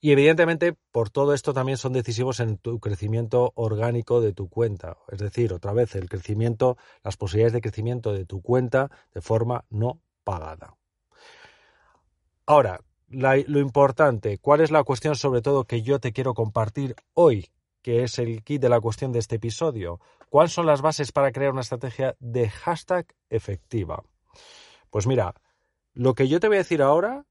Y 0.00 0.10
evidentemente, 0.10 0.74
por 0.92 1.10
todo 1.10 1.34
esto 1.34 1.52
también 1.52 1.76
son 1.76 1.92
decisivos 1.92 2.40
en 2.40 2.56
tu 2.56 2.80
crecimiento 2.80 3.52
orgánico 3.54 4.22
de 4.22 4.32
tu 4.32 4.48
cuenta. 4.48 4.96
Es 5.08 5.18
decir, 5.18 5.52
otra 5.52 5.74
vez, 5.74 5.94
el 5.94 6.08
crecimiento, 6.08 6.78
las 7.04 7.18
posibilidades 7.18 7.52
de 7.52 7.60
crecimiento 7.60 8.14
de 8.14 8.24
tu 8.24 8.40
cuenta 8.40 8.90
de 9.12 9.20
forma 9.20 9.66
no 9.68 10.00
pagada. 10.24 10.78
Ahora, 12.46 12.80
lo 13.10 13.60
importante, 13.60 14.38
¿cuál 14.38 14.62
es 14.62 14.70
la 14.70 14.84
cuestión 14.84 15.16
sobre 15.16 15.42
todo 15.42 15.64
que 15.64 15.82
yo 15.82 16.00
te 16.00 16.14
quiero 16.14 16.32
compartir 16.32 16.96
hoy? 17.12 17.50
Que 17.82 18.02
es 18.02 18.18
el 18.18 18.42
kit 18.42 18.60
de 18.60 18.68
la 18.68 18.80
cuestión 18.80 19.12
de 19.12 19.18
este 19.18 19.36
episodio. 19.36 20.00
¿Cuáles 20.28 20.52
son 20.52 20.66
las 20.66 20.82
bases 20.82 21.12
para 21.12 21.32
crear 21.32 21.52
una 21.52 21.62
estrategia 21.62 22.16
de 22.18 22.48
hashtag 22.48 23.06
efectiva? 23.30 24.02
Pues 24.90 25.06
mira, 25.06 25.34
lo 25.94 26.14
que 26.14 26.28
yo 26.28 26.40
te 26.40 26.48
voy 26.48 26.56
a 26.56 26.60
decir 26.60 26.82
ahora 26.82 27.24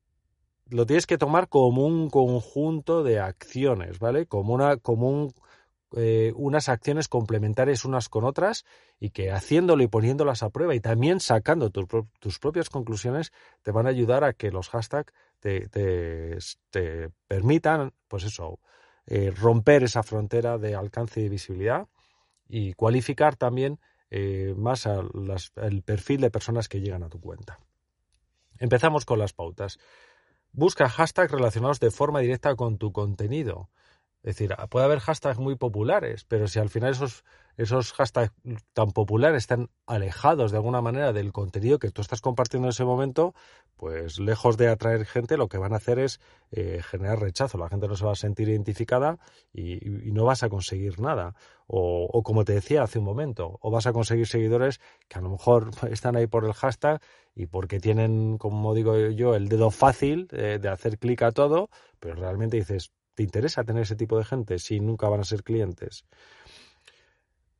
lo 0.69 0.85
tienes 0.85 1.07
que 1.07 1.17
tomar 1.17 1.49
como 1.49 1.85
un 1.85 2.09
conjunto 2.09 3.03
de 3.03 3.19
acciones, 3.19 3.99
¿vale? 3.99 4.27
Como 4.27 4.53
una, 4.53 4.77
como 4.77 5.29
eh, 5.95 6.33
unas 6.35 6.69
acciones 6.69 7.07
complementarias 7.07 7.83
unas 7.83 8.09
con 8.09 8.23
otras 8.23 8.63
y 8.99 9.09
que 9.09 9.31
haciéndolo 9.31 9.81
y 9.81 9.87
poniéndolas 9.87 10.43
a 10.43 10.51
prueba 10.51 10.75
y 10.75 10.79
también 10.79 11.19
sacando 11.19 11.71
tus 11.71 12.39
propias 12.39 12.69
conclusiones 12.69 13.31
te 13.63 13.71
van 13.71 13.87
a 13.87 13.89
ayudar 13.89 14.23
a 14.23 14.33
que 14.33 14.51
los 14.51 14.69
hashtags 14.69 15.11
te, 15.39 15.67
te, 15.69 17.09
permitan, 17.27 17.93
pues 18.07 18.23
eso, 18.23 18.59
eh, 19.11 19.31
romper 19.31 19.81
esa 19.81 20.03
frontera 20.03 20.59
de 20.59 20.75
alcance 20.75 21.19
y 21.19 21.29
visibilidad 21.29 21.87
y 22.47 22.73
cualificar 22.73 23.35
también 23.35 23.79
eh, 24.11 24.53
más 24.55 24.87
el 25.55 25.81
perfil 25.81 26.21
de 26.21 26.29
personas 26.29 26.69
que 26.69 26.79
llegan 26.79 27.01
a 27.01 27.09
tu 27.09 27.19
cuenta. 27.19 27.59
Empezamos 28.59 29.05
con 29.05 29.17
las 29.17 29.33
pautas. 29.33 29.79
Busca 30.51 30.87
hashtags 30.87 31.31
relacionados 31.31 31.79
de 31.79 31.89
forma 31.89 32.19
directa 32.19 32.55
con 32.55 32.77
tu 32.77 32.91
contenido. 32.91 33.71
Es 34.21 34.35
decir, 34.35 34.55
puede 34.69 34.85
haber 34.85 34.99
hashtags 34.99 35.39
muy 35.39 35.55
populares, 35.55 36.23
pero 36.25 36.47
si 36.47 36.59
al 36.59 36.69
final 36.69 36.91
esos, 36.91 37.23
esos 37.59 37.91
hashtags 37.91 38.31
tan 38.71 38.91
populares 38.91 39.39
están 39.39 39.69
alejados 39.85 40.51
de 40.51 40.57
alguna 40.57 40.81
manera 40.81 41.11
del 41.11 41.33
contenido 41.33 41.77
que 41.77 41.91
tú 41.91 42.01
estás 42.01 42.21
compartiendo 42.21 42.67
en 42.67 42.69
ese 42.69 42.85
momento, 42.85 43.35
pues 43.75 44.17
lejos 44.17 44.55
de 44.55 44.69
atraer 44.69 45.05
gente, 45.05 45.35
lo 45.35 45.49
que 45.49 45.57
van 45.57 45.73
a 45.73 45.75
hacer 45.75 45.99
es 45.99 46.21
eh, 46.51 46.81
generar 46.81 47.19
rechazo. 47.19 47.57
La 47.57 47.67
gente 47.67 47.89
no 47.89 47.97
se 47.97 48.05
va 48.05 48.13
a 48.13 48.15
sentir 48.15 48.47
identificada 48.47 49.19
y, 49.51 49.79
no 50.11 50.23
vas 50.23 50.43
a 50.43 50.49
conseguir 50.49 51.01
nada. 51.01 51.35
O, 51.67 52.07
o, 52.11 52.23
como 52.23 52.45
te 52.45 52.53
decía 52.53 52.81
hace 52.81 52.99
un 52.99 53.05
momento, 53.05 53.59
o 53.61 53.69
vas 53.69 53.87
a 53.87 53.93
conseguir 53.93 54.27
seguidores 54.27 54.79
que 55.09 55.19
a 55.19 55.21
lo 55.21 55.29
mejor 55.29 55.71
están 55.91 56.15
ahí 56.15 56.27
por 56.27 56.45
el 56.45 56.53
hashtag 56.53 57.01
y 57.35 57.47
porque 57.47 57.81
tienen, 57.81 58.37
como 58.37 58.73
digo 58.73 58.97
yo, 59.09 59.35
el 59.35 59.49
dedo 59.49 59.69
fácil 59.69 60.29
eh, 60.31 60.59
de 60.61 60.69
hacer 60.69 60.97
clic 60.97 61.23
a 61.23 61.31
todo, 61.31 61.69
pero 61.99 62.15
realmente 62.15 62.55
dices, 62.55 62.93
¿te 63.15 63.23
interesa 63.23 63.65
tener 63.65 63.83
ese 63.83 63.97
tipo 63.97 64.17
de 64.17 64.23
gente 64.23 64.59
si 64.59 64.79
nunca 64.79 65.09
van 65.09 65.19
a 65.19 65.25
ser 65.25 65.43
clientes? 65.43 66.05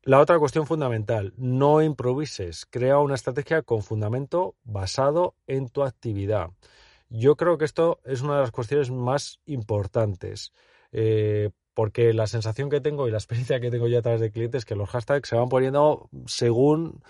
La 0.10 0.20
otra 0.20 0.40
cuestión 0.40 0.66
fundamental, 0.66 1.36
no 1.38 1.84
improvises, 1.84 2.66
crea 2.66 2.98
una 2.98 3.14
estrategia 3.14 3.62
con 3.62 3.84
fundamento 3.84 4.56
basado 4.64 5.36
en 5.46 5.70
tu 5.70 5.84
actividad. 5.84 6.50
Yo 7.10 7.36
creo 7.36 7.60
que 7.60 7.66
esto 7.66 8.00
es 8.06 8.24
una 8.24 8.34
de 8.34 8.42
las 8.42 8.50
cuestiones 8.50 8.90
más 8.90 9.40
importantes, 9.46 10.52
eh, 10.92 11.52
porque 11.76 12.12
la 12.16 12.26
sensación 12.26 12.72
que 12.72 12.82
tengo 12.82 13.08
y 13.08 13.12
la 13.12 13.20
experiencia 13.20 13.60
que 13.60 13.70
tengo 13.70 13.88
ya 13.88 14.00
a 14.00 14.02
través 14.02 14.20
de 14.20 14.32
clientes 14.32 14.62
es 14.62 14.66
que 14.66 14.74
los 14.74 14.90
hashtags 14.90 15.30
se 15.30 15.36
van 15.36 15.48
poniendo 15.48 16.10
según 16.26 17.04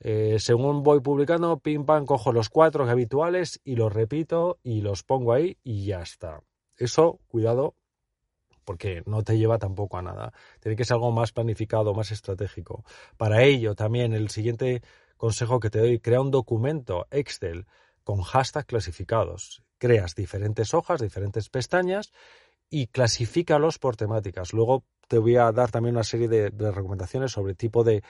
eh, 0.00 0.36
según 0.38 0.82
voy 0.82 1.00
publicando, 1.00 1.58
pim 1.58 1.86
pam, 1.86 2.04
cojo 2.04 2.34
los 2.34 2.50
cuatro 2.50 2.86
habituales 2.86 3.62
y 3.64 3.76
los 3.76 3.90
repito 3.90 4.58
y 4.62 4.82
los 4.82 5.04
pongo 5.04 5.32
ahí 5.32 5.56
y 5.64 5.86
ya 5.86 6.02
está. 6.02 6.42
Eso, 6.76 7.18
cuidado, 7.28 7.76
porque 8.64 9.02
no 9.06 9.22
te 9.22 9.38
lleva 9.38 9.58
tampoco 9.58 9.98
a 9.98 10.02
nada. 10.02 10.32
Tiene 10.60 10.76
que 10.76 10.84
ser 10.84 10.94
algo 10.94 11.12
más 11.12 11.32
planificado, 11.32 11.94
más 11.94 12.10
estratégico. 12.10 12.84
Para 13.16 13.42
ello, 13.42 13.74
también 13.74 14.12
el 14.12 14.30
siguiente 14.30 14.82
consejo 15.16 15.60
que 15.60 15.70
te 15.70 15.78
doy, 15.78 16.00
crea 16.00 16.20
un 16.20 16.30
documento 16.30 17.06
Excel 17.10 17.66
con 18.04 18.22
hashtags 18.22 18.66
clasificados. 18.66 19.62
Creas 19.78 20.14
diferentes 20.14 20.74
hojas, 20.74 21.00
diferentes 21.00 21.48
pestañas 21.48 22.12
y 22.70 22.86
clasifícalos 22.86 23.78
por 23.78 23.96
temáticas. 23.96 24.52
Luego 24.52 24.84
te 25.06 25.18
voy 25.18 25.36
a 25.36 25.52
dar 25.52 25.70
también 25.70 25.94
una 25.94 26.04
serie 26.04 26.26
de, 26.26 26.50
recomendaciones 26.72 27.32
sobre 27.32 27.54
tipo 27.54 27.84
de, 27.84 28.02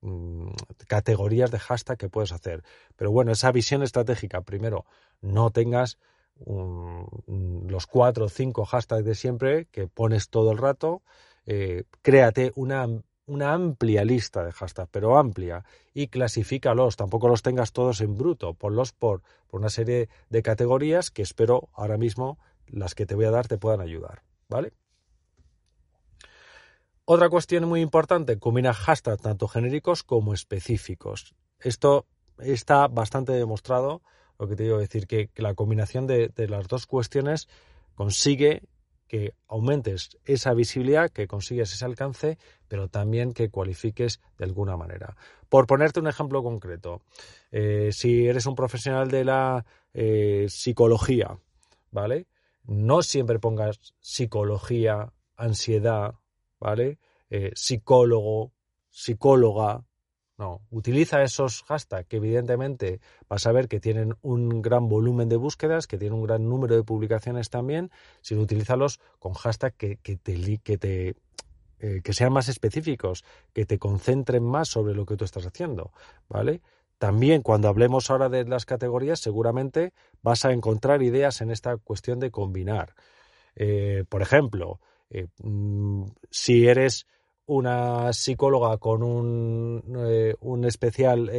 mm, 0.00 0.48
categorías 0.88 1.50
de 1.52 1.60
hashtag 1.60 1.96
que 1.96 2.08
puedes 2.08 2.32
hacer. 2.32 2.64
Pero 2.96 3.12
bueno, 3.12 3.30
esa 3.30 3.52
visión 3.52 3.84
estratégica, 3.84 4.40
primero, 4.40 4.84
no 5.20 5.50
tengas 5.50 5.98
los 6.36 7.86
cuatro 7.86 8.26
o 8.26 8.28
cinco 8.28 8.64
hashtags 8.64 9.04
de 9.04 9.14
siempre 9.14 9.66
que 9.66 9.86
pones 9.86 10.28
todo 10.28 10.52
el 10.52 10.58
rato. 10.58 11.02
Eh, 11.46 11.84
créate 12.02 12.52
una, 12.54 12.86
una 13.26 13.52
amplia 13.52 14.04
lista 14.04 14.44
de 14.44 14.52
hashtags, 14.52 14.88
pero 14.90 15.18
amplia, 15.18 15.64
y 15.92 16.08
clasifícalos. 16.08 16.96
Tampoco 16.96 17.28
los 17.28 17.42
tengas 17.42 17.72
todos 17.72 18.00
en 18.00 18.16
bruto, 18.16 18.54
ponlos 18.54 18.92
por, 18.92 19.22
por 19.46 19.60
una 19.60 19.70
serie 19.70 20.08
de 20.28 20.42
categorías 20.42 21.10
que 21.10 21.22
espero 21.22 21.68
ahora 21.72 21.96
mismo 21.96 22.38
las 22.66 22.94
que 22.94 23.06
te 23.06 23.14
voy 23.14 23.26
a 23.26 23.30
dar 23.30 23.46
te 23.46 23.58
puedan 23.58 23.80
ayudar, 23.80 24.22
¿vale? 24.48 24.72
Otra 27.04 27.28
cuestión 27.28 27.68
muy 27.68 27.82
importante, 27.82 28.38
combina 28.38 28.72
hashtags 28.72 29.20
tanto 29.20 29.46
genéricos 29.46 30.02
como 30.02 30.32
específicos. 30.32 31.34
Esto 31.60 32.06
está 32.38 32.88
bastante 32.88 33.32
demostrado, 33.32 34.02
lo 34.38 34.48
que 34.48 34.56
te 34.56 34.64
digo, 34.64 34.78
decir 34.78 35.06
que, 35.06 35.30
la 35.36 35.54
combinación 35.54 36.06
de, 36.06 36.32
las 36.48 36.68
dos 36.68 36.86
cuestiones 36.86 37.48
consigue 37.94 38.62
que 39.06 39.34
aumentes 39.48 40.16
esa 40.24 40.54
visibilidad, 40.54 41.10
que 41.10 41.26
consigues 41.26 41.72
ese 41.72 41.84
alcance, 41.84 42.38
pero 42.68 42.88
también 42.88 43.32
que 43.32 43.50
cualifiques 43.50 44.20
de 44.38 44.44
alguna 44.44 44.76
manera. 44.76 45.16
Por 45.48 45.66
ponerte 45.66 46.00
un 46.00 46.08
ejemplo 46.08 46.42
concreto, 46.42 47.02
eh, 47.52 47.90
si 47.92 48.26
eres 48.26 48.46
un 48.46 48.54
profesional 48.54 49.08
de 49.08 49.24
la 49.24 49.64
eh, 49.92 50.46
psicología, 50.48 51.38
¿vale? 51.90 52.26
no 52.66 53.02
siempre 53.02 53.38
pongas 53.38 53.78
psicología, 54.00 55.12
ansiedad, 55.36 56.14
¿vale? 56.58 56.98
Eh, 57.30 57.52
psicólogo, 57.54 58.52
psicóloga. 58.90 59.84
No, 60.36 60.62
utiliza 60.70 61.22
esos 61.22 61.62
hashtags 61.62 62.08
que 62.08 62.16
evidentemente 62.16 63.00
vas 63.28 63.46
a 63.46 63.52
ver 63.52 63.68
que 63.68 63.78
tienen 63.78 64.16
un 64.20 64.62
gran 64.62 64.88
volumen 64.88 65.28
de 65.28 65.36
búsquedas, 65.36 65.86
que 65.86 65.96
tienen 65.96 66.18
un 66.18 66.26
gran 66.26 66.48
número 66.48 66.74
de 66.74 66.82
publicaciones 66.82 67.50
también, 67.50 67.92
sino 68.20 68.40
utilízalos 68.40 68.98
con 69.20 69.34
hashtags 69.34 69.76
que, 69.76 69.96
que 69.98 70.16
te, 70.16 70.58
que 70.58 70.76
te 70.76 71.14
eh, 71.86 72.00
que 72.02 72.14
sean 72.14 72.32
más 72.32 72.48
específicos, 72.48 73.24
que 73.52 73.66
te 73.66 73.78
concentren 73.78 74.42
más 74.42 74.68
sobre 74.68 74.94
lo 74.94 75.04
que 75.04 75.16
tú 75.16 75.24
estás 75.24 75.44
haciendo, 75.44 75.92
¿vale? 76.30 76.62
También 76.98 77.42
cuando 77.42 77.68
hablemos 77.68 78.10
ahora 78.10 78.30
de 78.30 78.44
las 78.44 78.64
categorías, 78.64 79.20
seguramente 79.20 79.92
vas 80.22 80.46
a 80.46 80.52
encontrar 80.52 81.02
ideas 81.02 81.42
en 81.42 81.50
esta 81.50 81.76
cuestión 81.76 82.20
de 82.20 82.30
combinar. 82.30 82.94
Eh, 83.54 84.04
por 84.08 84.22
ejemplo, 84.22 84.80
eh, 85.10 85.26
mm, 85.42 86.04
si 86.30 86.66
eres 86.66 87.06
una 87.46 88.12
psicóloga 88.12 88.78
con 88.78 89.02
un, 89.02 89.82
eh, 89.96 90.34
un 90.40 90.64
especial 90.64 91.30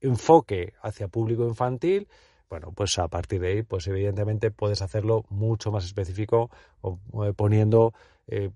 enfoque 0.00 0.74
hacia 0.82 1.08
público 1.08 1.46
infantil, 1.46 2.08
bueno, 2.48 2.72
pues 2.72 2.98
a 2.98 3.08
partir 3.08 3.40
de 3.40 3.48
ahí, 3.48 3.62
pues 3.62 3.86
evidentemente 3.86 4.50
puedes 4.50 4.82
hacerlo 4.82 5.24
mucho 5.28 5.72
más 5.72 5.84
específico 5.84 6.50
poniendo 7.36 7.94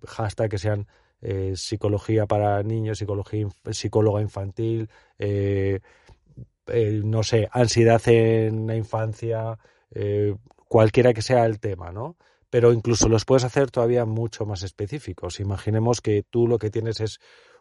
hashtags 0.06 0.50
que 0.50 0.58
sean 0.58 0.86
eh, 1.20 1.54
psicología 1.56 2.26
para 2.26 2.62
niños, 2.62 2.98
psicología, 2.98 3.48
psicóloga 3.72 4.20
infantil, 4.22 4.88
eh, 5.18 5.80
eh, 6.68 7.00
no 7.04 7.24
sé, 7.24 7.48
ansiedad 7.50 8.00
en 8.06 8.66
la 8.68 8.76
infancia, 8.76 9.58
cualquiera 10.68 11.12
que 11.14 11.22
sea 11.22 11.44
el 11.46 11.58
tema, 11.58 11.90
¿no? 11.90 12.16
Pero 12.50 12.72
incluso 12.72 13.08
los 13.08 13.24
puedes 13.24 13.44
hacer 13.44 13.70
todavía 13.70 14.04
mucho 14.04 14.46
más 14.46 14.62
específicos. 14.62 15.40
Imaginemos 15.40 16.00
que 16.00 16.22
tú 16.22 16.46
lo 16.46 16.58
que 16.58 16.70
tienes 16.70 17.00
es 17.00 17.18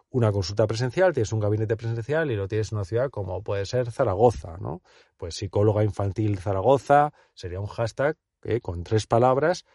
una 0.09 0.31
consulta 0.31 0.67
presencial, 0.67 1.13
tienes 1.13 1.33
un 1.33 1.39
gabinete 1.39 1.75
presencial 1.75 2.31
y 2.31 2.35
lo 2.35 2.47
tienes 2.47 2.71
en 2.71 2.77
una 2.77 2.85
ciudad 2.85 3.09
como 3.09 3.43
puede 3.43 3.65
ser 3.65 3.91
Zaragoza, 3.91 4.57
¿no? 4.57 4.81
Pues 5.17 5.35
psicóloga 5.35 5.83
infantil 5.83 6.39
Zaragoza 6.39 7.11
sería 7.33 7.59
un 7.59 7.67
hashtag 7.67 8.17
con 8.61 8.83
tres 8.83 9.07
palabras 9.07 9.65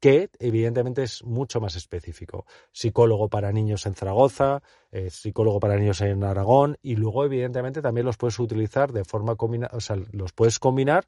que 0.00 0.30
evidentemente 0.38 1.02
es 1.02 1.22
mucho 1.22 1.60
más 1.60 1.76
específico. 1.76 2.46
Psicólogo 2.72 3.28
para 3.28 3.52
niños 3.52 3.86
en 3.86 3.94
Zaragoza, 3.94 4.62
eh, 4.90 5.10
psicólogo 5.10 5.60
para 5.60 5.76
niños 5.76 6.00
en 6.00 6.24
Aragón 6.24 6.78
y 6.82 6.96
luego 6.96 7.24
evidentemente 7.24 7.82
también 7.82 8.06
los 8.06 8.16
puedes 8.16 8.38
utilizar 8.38 8.92
de 8.92 9.04
forma 9.04 9.36
combinada, 9.36 9.76
o 9.76 9.80
sea, 9.80 9.96
los 10.12 10.32
puedes 10.32 10.58
combinar 10.58 11.06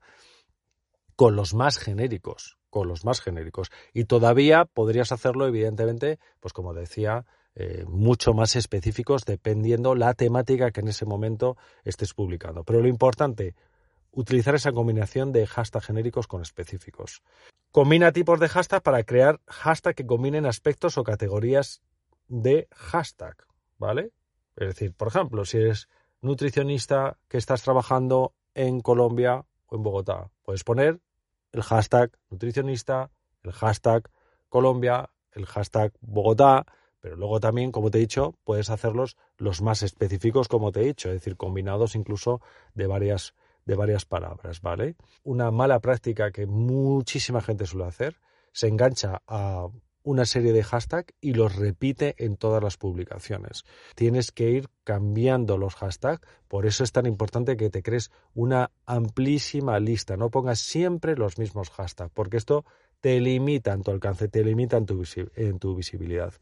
con 1.17 1.35
los 1.35 1.55
más 1.55 1.79
genéricos, 1.79 2.58
con 2.71 2.89
los 2.89 3.05
más 3.05 3.21
genéricos. 3.21 3.71
Y 3.93 4.05
todavía 4.05 4.65
podrías 4.65 5.13
hacerlo, 5.13 5.47
evidentemente, 5.47 6.19
pues 6.41 6.53
como 6.53 6.75
decía, 6.75 7.27
eh, 7.55 7.85
mucho 7.89 8.35
más 8.35 8.55
específicos 8.57 9.25
dependiendo 9.25 9.95
la 9.95 10.15
temática 10.15 10.71
que 10.71 10.81
en 10.81 10.89
ese 10.89 11.07
momento 11.07 11.57
estés 11.85 12.15
publicando. 12.15 12.63
Pero 12.65 12.81
lo 12.81 12.89
importante, 12.89 13.55
utilizar 14.13 14.55
esa 14.55 14.73
combinación 14.73 15.33
de 15.33 15.47
hashtag 15.47 15.83
genéricos 15.83 16.27
con 16.27 16.43
específicos. 16.43 17.23
Combina 17.71 18.13
tipos 18.13 18.41
de 18.41 18.49
hashtag 18.49 18.83
para 18.83 19.03
crear 19.05 19.41
hashtag 19.47 19.95
que 19.95 20.07
combinen 20.07 20.47
aspectos 20.47 20.99
o 20.99 21.05
categorías 21.05 21.83
de 22.29 22.69
hashtag, 22.71 23.37
¿vale? 23.79 24.13
Es 24.57 24.69
decir, 24.69 24.95
por 24.95 25.09
ejemplo, 25.09 25.45
si 25.45 25.59
eres 25.59 25.89
nutricionista 26.21 27.19
que 27.29 27.39
estás 27.39 27.63
trabajando 27.63 28.35
en 28.55 28.81
Colombia 28.81 29.45
o 29.67 29.77
en 29.77 29.83
Bogotá, 29.83 30.31
puedes 30.43 30.65
poner 30.65 31.01
el 31.53 31.63
hashtag 31.63 32.11
nutricionista, 32.31 33.11
el 33.43 33.53
hashtag 33.53 34.11
Colombia, 34.49 35.11
el 35.33 35.47
hashtag 35.47 35.93
Bogotá, 36.01 36.67
pero 37.01 37.17
luego 37.17 37.41
también, 37.41 37.71
como 37.71 37.91
te 37.91 37.99
he 37.99 38.01
dicho, 38.01 38.35
puedes 38.45 38.71
hacerlos 38.71 39.17
los 39.37 39.63
más 39.63 39.83
específicos, 39.83 40.49
como 40.49 40.73
te 40.73 40.81
he 40.81 40.87
dicho, 40.87 41.09
es 41.09 41.15
decir, 41.15 41.37
combinados 41.37 41.95
incluso 41.95 42.41
de 42.75 42.87
varias, 42.87 43.35
de 43.65 43.77
varias 43.77 44.05
palabras, 44.05 44.61
¿vale? 44.61 44.97
Una 45.23 45.51
mala 45.51 45.81
práctica 45.81 46.33
que 46.33 46.47
muchísima 46.47 47.41
gente 47.41 47.67
suele 47.67 47.87
hacer, 47.87 48.17
se 48.53 48.69
engancha 48.69 49.23
a 49.27 49.69
una 50.09 50.25
serie 50.25 50.55
de 50.55 50.65
hashtags 50.65 51.13
y 51.21 51.35
los 51.35 51.57
repite 51.57 52.15
en 52.17 52.39
todas 52.39 52.63
las 52.63 52.79
publicaciones. 52.79 53.65
Tienes 53.95 54.33
que 54.33 54.49
ir 54.49 54.71
cambiando 54.83 55.59
los 55.59 55.75
hashtags, 55.75 56.27
por 56.49 56.65
eso 56.65 56.83
es 56.83 56.93
tan 56.93 57.05
importante 57.05 57.59
que 57.59 57.69
te 57.69 57.83
crees 57.83 58.11
una 58.33 58.71
amplísima 58.87 59.79
lista, 59.79 60.17
no 60.17 60.31
pongas 60.31 60.61
siempre 60.61 61.15
los 61.15 61.37
mismos 61.37 61.69
hashtags, 61.69 62.11
porque 62.15 62.39
esto 62.39 62.65
te 63.01 63.21
limita 63.21 63.75
en 63.75 63.83
tu 63.83 63.91
alcance, 63.91 64.29
te 64.29 64.43
limita 64.43 64.79
en 64.79 64.87
tu, 64.87 65.77
visibilidad. 65.77 66.33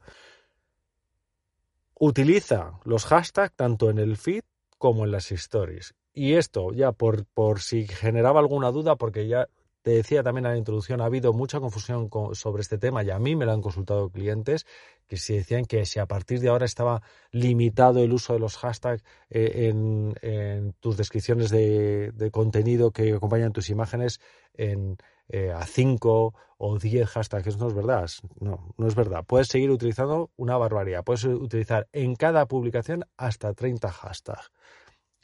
Utiliza 1.98 2.78
los 2.84 3.04
hashtags 3.04 3.56
tanto 3.56 3.90
en 3.90 3.98
el 3.98 4.16
feed 4.16 4.44
como 4.78 5.04
en 5.04 5.10
las 5.10 5.32
stories. 5.32 5.92
Y 6.12 6.34
esto, 6.34 6.72
ya 6.72 6.92
por, 6.92 7.26
por 7.26 7.60
si 7.60 7.88
generaba 7.88 8.38
alguna 8.38 8.70
duda, 8.70 8.94
porque 8.94 9.26
ya 9.26 9.48
te 9.86 9.92
decía 9.92 10.24
también 10.24 10.46
en 10.46 10.50
la 10.50 10.58
introducción, 10.58 11.00
ha 11.00 11.04
habido 11.04 11.32
mucha 11.32 11.60
confusión 11.60 12.10
sobre 12.32 12.62
este 12.62 12.76
tema 12.76 13.04
y 13.04 13.10
a 13.10 13.20
mí 13.20 13.36
me 13.36 13.46
lo 13.46 13.52
han 13.52 13.62
consultado 13.62 14.10
clientes 14.10 14.66
que 15.06 15.16
se 15.16 15.34
decían 15.34 15.64
que 15.64 15.86
si 15.86 16.00
a 16.00 16.06
partir 16.06 16.40
de 16.40 16.48
ahora 16.48 16.64
estaba 16.64 17.02
limitado 17.30 18.02
el 18.02 18.12
uso 18.12 18.32
de 18.32 18.40
los 18.40 18.56
hashtags 18.56 19.04
eh, 19.30 19.68
en, 19.70 20.74
tus 20.80 20.96
descripciones 20.96 21.50
de, 21.50 22.30
contenido 22.32 22.90
que 22.90 23.12
acompañan 23.12 23.52
tus 23.52 23.70
imágenes 23.70 24.20
en, 24.54 24.96
eh, 25.28 25.52
a 25.52 25.64
5 25.64 26.34
o 26.58 26.78
10 26.80 27.08
hashtags. 27.08 27.46
Eso 27.46 27.58
no 27.58 27.68
es 27.68 27.74
verdad. 27.74 28.10
No, 28.40 28.74
no 28.76 28.88
es 28.88 28.96
verdad. 28.96 29.22
Puedes 29.24 29.46
seguir 29.46 29.70
utilizando 29.70 30.32
una 30.36 30.56
barbaridad. 30.56 31.04
Puedes 31.04 31.22
utilizar 31.26 31.86
en 31.92 32.16
cada 32.16 32.46
publicación 32.46 33.04
hasta 33.16 33.54
30 33.54 33.88
hashtags. 33.88 34.50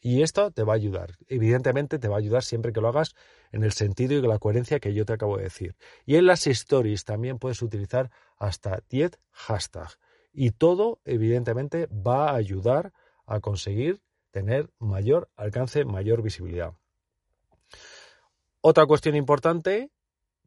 Y 0.05 0.23
esto 0.23 0.51
te 0.51 0.65
va 0.65 0.73
a 0.73 0.77
ayudar. 0.77 1.13
Evidentemente 1.29 2.01
te 2.01 2.09
va 2.09 2.17
a 2.17 2.19
ayudar 2.19 2.43
siempre 2.43 2.73
que 2.73 2.81
lo 2.81 2.89
hagas 2.89 3.15
en 3.53 3.63
el 3.63 3.71
sentido 3.71 4.15
y 4.15 4.21
la 4.21 4.41
coherencia 4.41 4.81
que 4.81 4.95
yo 4.95 5.07
te 5.07 5.13
acabo 5.13 5.37
de 5.37 5.45
decir. 5.45 5.77
Y 6.05 6.17
en 6.17 6.27
las 6.27 6.49
stories 6.49 7.05
también 7.05 7.39
puedes 7.39 7.63
utilizar 7.63 8.11
hasta 8.37 8.83
10 8.91 9.21
hashtags. 9.31 10.01
Y 10.33 10.51
todo, 10.51 10.99
evidentemente, 11.05 11.87
va 11.87 12.31
a 12.31 12.35
ayudar 12.35 12.93
a 13.27 13.39
conseguir 13.39 14.03
tener 14.33 14.71
mayor 14.81 15.31
alcance, 15.37 15.85
mayor 15.85 16.21
visibilidad. 16.21 16.75
Otra 18.61 18.87
cuestión 18.87 19.15
importante, 19.15 19.93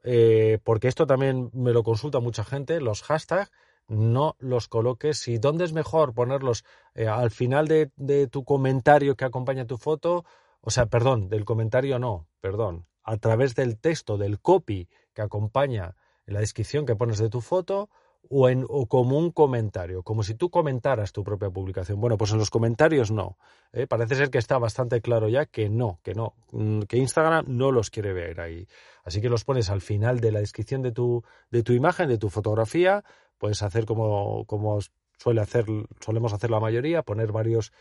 eh, 0.03 0.59
porque 0.65 0.89
esto 0.89 1.07
también 1.07 1.49
me 1.53 1.71
lo 1.71 1.83
consulta 1.83 2.19
mucha 2.19 2.43
gente, 2.43 2.81
los 2.81 3.03
hashtags 3.03 3.51
no 3.87 4.35
los 4.39 4.67
coloques. 4.67 5.27
¿Y 5.27 5.37
dónde 5.37 5.65
es 5.65 5.73
mejor 5.73 6.13
ponerlos? 6.13 6.63
Eh, 6.93 7.07
al 7.07 7.31
final 7.31 7.67
de, 7.67 8.27
tu 8.27 8.43
comentario 8.43 9.15
que 9.15 9.25
acompaña 9.25 9.67
tu 9.67 9.77
foto, 9.77 10.25
o 10.61 10.71
sea, 10.71 10.87
perdón, 10.87 11.29
del 11.29 11.45
comentario 11.45 11.99
no, 11.99 12.27
perdón, 12.41 12.85
a 13.03 13.17
través 13.17 13.55
del 13.55 13.77
texto, 13.77 14.17
del 14.17 14.39
copy 14.39 14.89
que 15.13 15.21
acompaña 15.21 15.95
la 16.25 16.39
descripción 16.39 16.85
que 16.85 16.95
pones 16.95 17.19
de 17.19 17.29
tu 17.29 17.41
foto, 17.41 17.89
o, 18.29 18.49
en, 18.49 18.65
o 18.67 18.87
como 18.87 19.17
un 19.17 19.31
comentario, 19.31 20.03
como 20.03 20.23
si 20.23 20.35
tú 20.35 20.49
comentaras 20.49 21.11
tu 21.11 21.23
propia 21.23 21.49
publicación. 21.49 21.99
Bueno, 21.99 22.17
pues 22.17 22.31
en 22.31 22.37
los 22.37 22.49
comentarios 22.49 23.11
no. 23.11 23.37
¿eh? 23.73 23.87
Parece 23.87 24.15
ser 24.15 24.29
que 24.29 24.37
está 24.37 24.57
bastante 24.57 25.01
claro 25.01 25.29
ya 25.29 25.45
que 25.45 25.69
no, 25.69 25.99
que 26.03 26.13
no, 26.13 26.33
mm, 26.51 26.81
que 26.81 26.97
Instagram 26.97 27.45
no 27.47 27.71
los 27.71 27.89
quiere 27.89 28.13
ver 28.13 28.41
ahí. 28.41 28.67
Así 29.03 29.21
que 29.21 29.29
los 29.29 29.43
pones 29.43 29.69
al 29.69 29.81
final 29.81 30.19
de 30.19 30.31
la 30.31 30.39
descripción 30.39 30.81
de 30.81 30.91
tu, 30.91 31.23
de 31.51 31.63
tu 31.63 31.73
imagen, 31.73 32.09
de 32.09 32.17
tu 32.17 32.29
fotografía, 32.29 33.03
Puedes 33.37 33.61
hacer 33.63 33.85
como, 33.85 34.45
como 34.45 34.79
suele 35.17 35.41
hacer, 35.41 35.65
solemos 35.99 36.33
hacer 36.33 36.51
la 36.51 36.59
mayoría, 36.59 37.03
poner 37.03 37.31
varios 37.31 37.71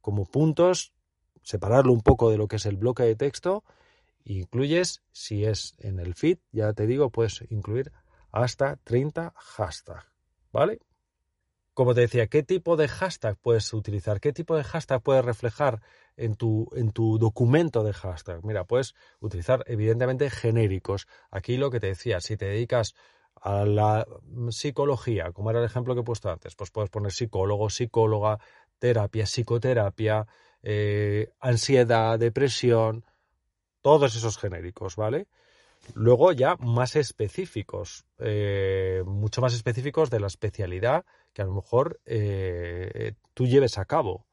como 0.00 0.24
puntos, 0.24 0.92
separarlo 1.42 1.92
un 1.92 2.02
poco 2.02 2.30
de 2.30 2.38
lo 2.38 2.48
que 2.48 2.56
es 2.56 2.66
el 2.66 2.76
bloque 2.76 3.02
de 3.02 3.16
texto. 3.16 3.64
E 4.24 4.34
incluyes, 4.34 5.02
si 5.12 5.44
es 5.44 5.74
en 5.78 5.98
el 5.98 6.14
feed, 6.14 6.38
ya 6.52 6.72
te 6.72 6.86
digo, 6.86 7.10
puedes 7.10 7.44
incluir 7.50 7.92
hasta 8.30 8.76
30 8.76 9.34
hashtags. 9.36 10.06
¿Vale? 10.52 10.80
Como 11.74 11.94
te 11.94 12.02
decía, 12.02 12.26
¿qué 12.26 12.42
tipo 12.42 12.76
de 12.76 12.86
hashtag 12.86 13.38
puedes 13.38 13.72
utilizar? 13.72 14.20
¿Qué 14.20 14.32
tipo 14.32 14.54
de 14.56 14.62
hashtag 14.62 15.02
puedes 15.02 15.24
reflejar 15.24 15.80
en 16.16 16.34
tu, 16.34 16.68
en 16.74 16.92
tu 16.92 17.18
documento 17.18 17.82
de 17.82 17.94
hashtag? 17.94 18.44
Mira, 18.44 18.64
puedes 18.64 18.94
utilizar 19.20 19.64
evidentemente 19.66 20.28
genéricos. 20.28 21.06
Aquí 21.30 21.56
lo 21.56 21.70
que 21.70 21.80
te 21.80 21.86
decía, 21.86 22.20
si 22.20 22.36
te 22.36 22.44
dedicas 22.44 22.94
a 23.42 23.64
la 23.64 24.06
psicología, 24.50 25.32
como 25.32 25.50
era 25.50 25.58
el 25.58 25.64
ejemplo 25.64 25.94
que 25.94 26.02
he 26.02 26.04
puesto 26.04 26.30
antes, 26.30 26.54
pues 26.54 26.70
puedes 26.70 26.90
poner 26.90 27.10
psicólogo, 27.10 27.68
psicóloga, 27.70 28.38
terapia, 28.78 29.26
psicoterapia, 29.26 30.26
eh, 30.62 31.28
ansiedad, 31.40 32.20
depresión, 32.20 33.04
todos 33.80 34.14
esos 34.14 34.38
genéricos, 34.38 34.94
¿vale? 34.94 35.26
Luego 35.94 36.30
ya 36.30 36.54
más 36.60 36.94
específicos, 36.94 38.04
eh, 38.20 39.02
mucho 39.04 39.40
más 39.40 39.54
específicos 39.54 40.08
de 40.08 40.20
la 40.20 40.28
especialidad 40.28 41.04
que 41.32 41.42
a 41.42 41.46
lo 41.46 41.54
mejor 41.54 42.00
eh, 42.04 43.14
tú 43.34 43.46
lleves 43.46 43.76
a 43.76 43.86
cabo. 43.86 44.26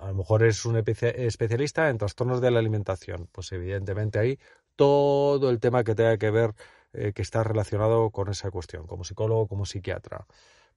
a 0.00 0.08
lo 0.08 0.14
mejor 0.14 0.42
eres 0.42 0.64
un 0.66 0.76
especialista 0.76 1.88
en 1.88 1.98
trastornos 1.98 2.40
de 2.40 2.50
la 2.50 2.58
alimentación, 2.58 3.28
pues 3.30 3.52
evidentemente 3.52 4.18
ahí 4.18 4.38
todo 4.74 5.48
el 5.48 5.60
tema 5.60 5.84
que 5.84 5.94
tenga 5.94 6.18
que 6.18 6.30
ver 6.30 6.54
eh, 6.96 7.12
que 7.12 7.22
está 7.22 7.44
relacionado 7.44 8.10
con 8.10 8.28
esa 8.30 8.50
cuestión, 8.50 8.86
como 8.86 9.04
psicólogo, 9.04 9.46
como 9.46 9.66
psiquiatra. 9.66 10.26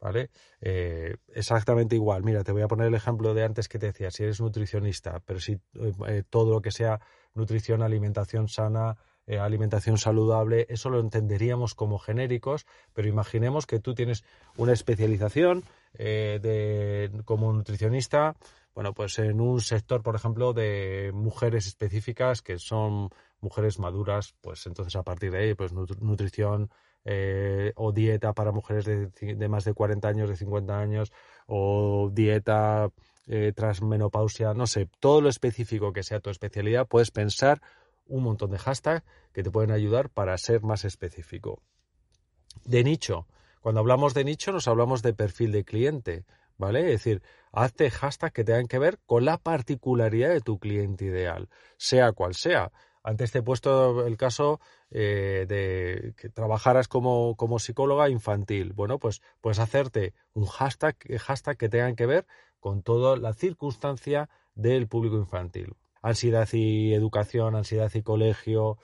¿Vale? 0.01 0.29
Eh, 0.62 1.17
exactamente 1.34 1.95
igual. 1.95 2.23
Mira, 2.23 2.43
te 2.45 2.53
voy 2.53 2.62
a 2.62 2.69
poner 2.69 2.88
el 2.88 2.93
ejemplo 2.93 3.34
de 3.34 3.43
antes 3.43 3.67
que 3.67 3.79
te 3.79 3.88
decía, 3.88 4.12
si 4.12 4.23
eres 4.23 4.39
nutricionista, 4.39 5.21
pero 5.25 5.41
si 5.41 5.60
eh, 6.08 6.23
todo 6.29 6.53
lo 6.53 6.62
que 6.62 6.71
sea 6.71 7.01
nutrición, 7.34 7.82
alimentación 7.82 8.47
sana, 8.47 8.97
alimentación 9.27 9.99
saludable, 9.99 10.65
eso 10.69 10.89
lo 10.89 10.99
entenderíamos 10.99 11.75
como 11.75 11.99
genéricos, 11.99 12.65
pero 12.93 13.08
imaginemos 13.08 13.67
que 13.67 13.79
tú 13.79 13.93
tienes 13.93 14.23
una 14.58 14.73
especialización 14.73 15.65
de, 15.93 17.12
como 17.25 17.53
nutricionista, 17.53 18.36
bueno, 18.80 18.94
pues 18.94 19.20
en 19.20 19.42
un 19.42 19.60
sector, 19.60 20.02
por 20.04 20.15
ejemplo, 20.15 20.54
de 20.54 21.12
mujeres 21.13 21.68
específicas 21.68 22.42
que 22.42 22.58
son 22.60 23.10
mujeres 23.42 23.78
maduras, 23.78 24.36
pues 24.39 24.65
entonces 24.68 24.96
a 24.96 25.04
partir 25.04 25.34
de 25.34 25.39
ahí, 25.39 25.54
pues 25.54 25.74
nutrición 25.74 26.70
eh, 27.04 27.74
o 27.76 27.92
dieta 27.92 28.32
para 28.32 28.54
mujeres 28.54 28.86
de, 28.86 29.50
más 29.50 29.65
de 29.65 29.74
40 29.74 30.08
años, 30.08 30.30
de 30.30 30.38
50 30.38 30.80
años, 30.80 31.12
o 31.46 32.10
dieta 32.13 32.89
eh, 33.28 33.52
tras 33.54 33.82
menopausia, 33.82 34.54
no 34.54 34.65
sé, 34.65 34.88
todo 35.02 35.20
lo 35.20 35.28
específico 35.28 35.92
que 35.92 36.04
sea 36.04 36.22
tu 36.22 36.30
especialidad, 36.30 36.88
puedes 36.88 37.12
pensar 37.12 37.62
un 38.06 38.24
montón 38.24 38.50
de 38.52 38.60
hashtags 38.60 39.04
que 39.34 39.44
te 39.44 39.52
pueden 39.52 39.72
ayudar 39.72 40.10
para 40.10 40.38
ser 40.38 40.62
más 40.62 40.86
específico. 40.86 41.62
De 42.63 42.86
nicho. 42.86 43.28
Cuando 43.60 43.82
hablamos 43.82 44.13
de 44.13 44.24
nicho 44.24 44.54
nos 44.54 44.70
hablamos 44.70 45.02
de 45.02 45.13
perfil 45.13 45.52
de 45.52 45.65
cliente, 45.65 46.24
¿vale? 46.60 46.82
Es 46.82 47.04
decir, 47.04 47.24
hazte 47.52 47.89
hashtags 47.89 48.34
que 48.34 48.43
tengan 48.43 48.67
que 48.67 48.78
ver 48.78 49.00
con 49.08 49.26
la 49.26 49.38
particularidad 49.38 50.30
de 50.30 50.41
tu 50.41 50.60
cliente 50.60 51.06
ideal, 51.06 51.50
sea 51.78 52.12
cual 52.12 52.36
sea. 52.36 52.72
Antes 53.02 53.32
te 53.32 53.39
he 53.39 53.41
puesto 53.41 54.06
el 54.06 54.17
caso 54.17 54.60
eh, 54.91 55.45
de 55.48 56.13
que 56.17 56.30
trabajaras 56.30 56.88
como, 56.88 57.36
psicóloga 57.60 58.10
infantil. 58.10 58.74
Bueno, 58.74 59.00
pues 59.00 59.22
puedes 59.41 59.60
hacerte 59.60 60.13
un 60.34 60.45
hashtag, 60.45 60.98
hashtag 61.19 61.58
que 61.58 61.69
tengan 61.69 61.95
que 61.95 62.06
ver 62.06 62.28
con 62.60 62.84
toda 62.84 63.15
la 63.17 63.34
circunstancia 63.34 64.30
del 64.54 64.88
público 64.88 65.15
infantil. 65.15 65.76
Ansiedad 66.02 66.48
y 66.52 66.93
educación, 66.93 67.56
ansiedad 67.56 67.91
y 67.93 68.04
colegio 68.04 68.78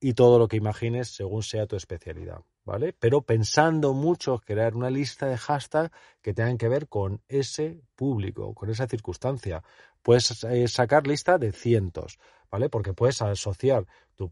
y 0.00 0.14
todo 0.14 0.38
lo 0.38 0.46
que 0.48 0.56
imagines 0.56 1.08
según 1.08 1.42
sea 1.42 1.66
tu 1.66 1.76
especialidad. 1.76 2.42
¿Vale? 2.70 2.92
Pero 2.92 3.22
pensando 3.22 3.94
mucho 3.94 4.38
crear 4.38 4.76
una 4.76 4.90
lista 4.90 5.26
de 5.26 5.36
hashtags 5.36 5.90
que 6.22 6.32
tengan 6.32 6.56
que 6.56 6.68
ver 6.68 6.86
con 6.86 7.20
ese 7.26 7.82
público, 7.96 8.54
con 8.54 8.70
esa 8.70 8.86
circunstancia. 8.86 9.64
Puedes 10.02 10.44
eh, 10.44 10.68
sacar 10.68 11.04
lista 11.08 11.36
de 11.36 11.50
cientos. 11.50 12.18
¿vale? 12.50 12.68
Porque 12.68 12.92
puedes 12.92 13.22
asociar 13.22 13.86
tu, 14.16 14.28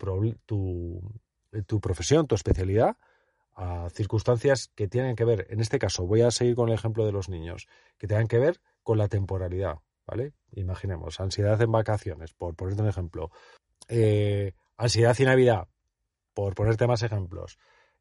tu 1.66 1.80
profesión, 1.80 2.26
tu 2.26 2.34
especialidad, 2.34 2.96
a 3.54 3.88
circunstancias 3.90 4.70
que 4.74 4.88
tienen 4.88 5.16
que 5.16 5.24
ver, 5.24 5.46
en 5.50 5.60
este 5.60 5.78
caso 5.78 6.06
voy 6.06 6.22
a 6.22 6.30
seguir 6.30 6.54
con 6.54 6.68
el 6.68 6.74
ejemplo 6.74 7.04
de 7.06 7.12
los 7.12 7.28
niños, 7.28 7.66
que 7.96 8.06
tengan 8.06 8.28
que 8.28 8.38
ver 8.38 8.60
con 8.82 8.98
la 8.98 9.08
temporalidad, 9.08 9.78
¿vale? 10.06 10.32
Imaginemos, 10.52 11.18
ansiedad 11.18 11.60
en 11.60 11.72
vacaciones, 11.72 12.34
por 12.34 12.54
ponerte 12.54 12.82
un 12.82 12.88
ejemplo, 12.88 13.30
eh, 13.88 14.52
ansiedad 14.76 15.16
y 15.18 15.24
Navidad, 15.24 15.66
por 16.34 16.54
ponerte 16.54 16.86
más 16.86 17.02
ejemplos. 17.02 17.58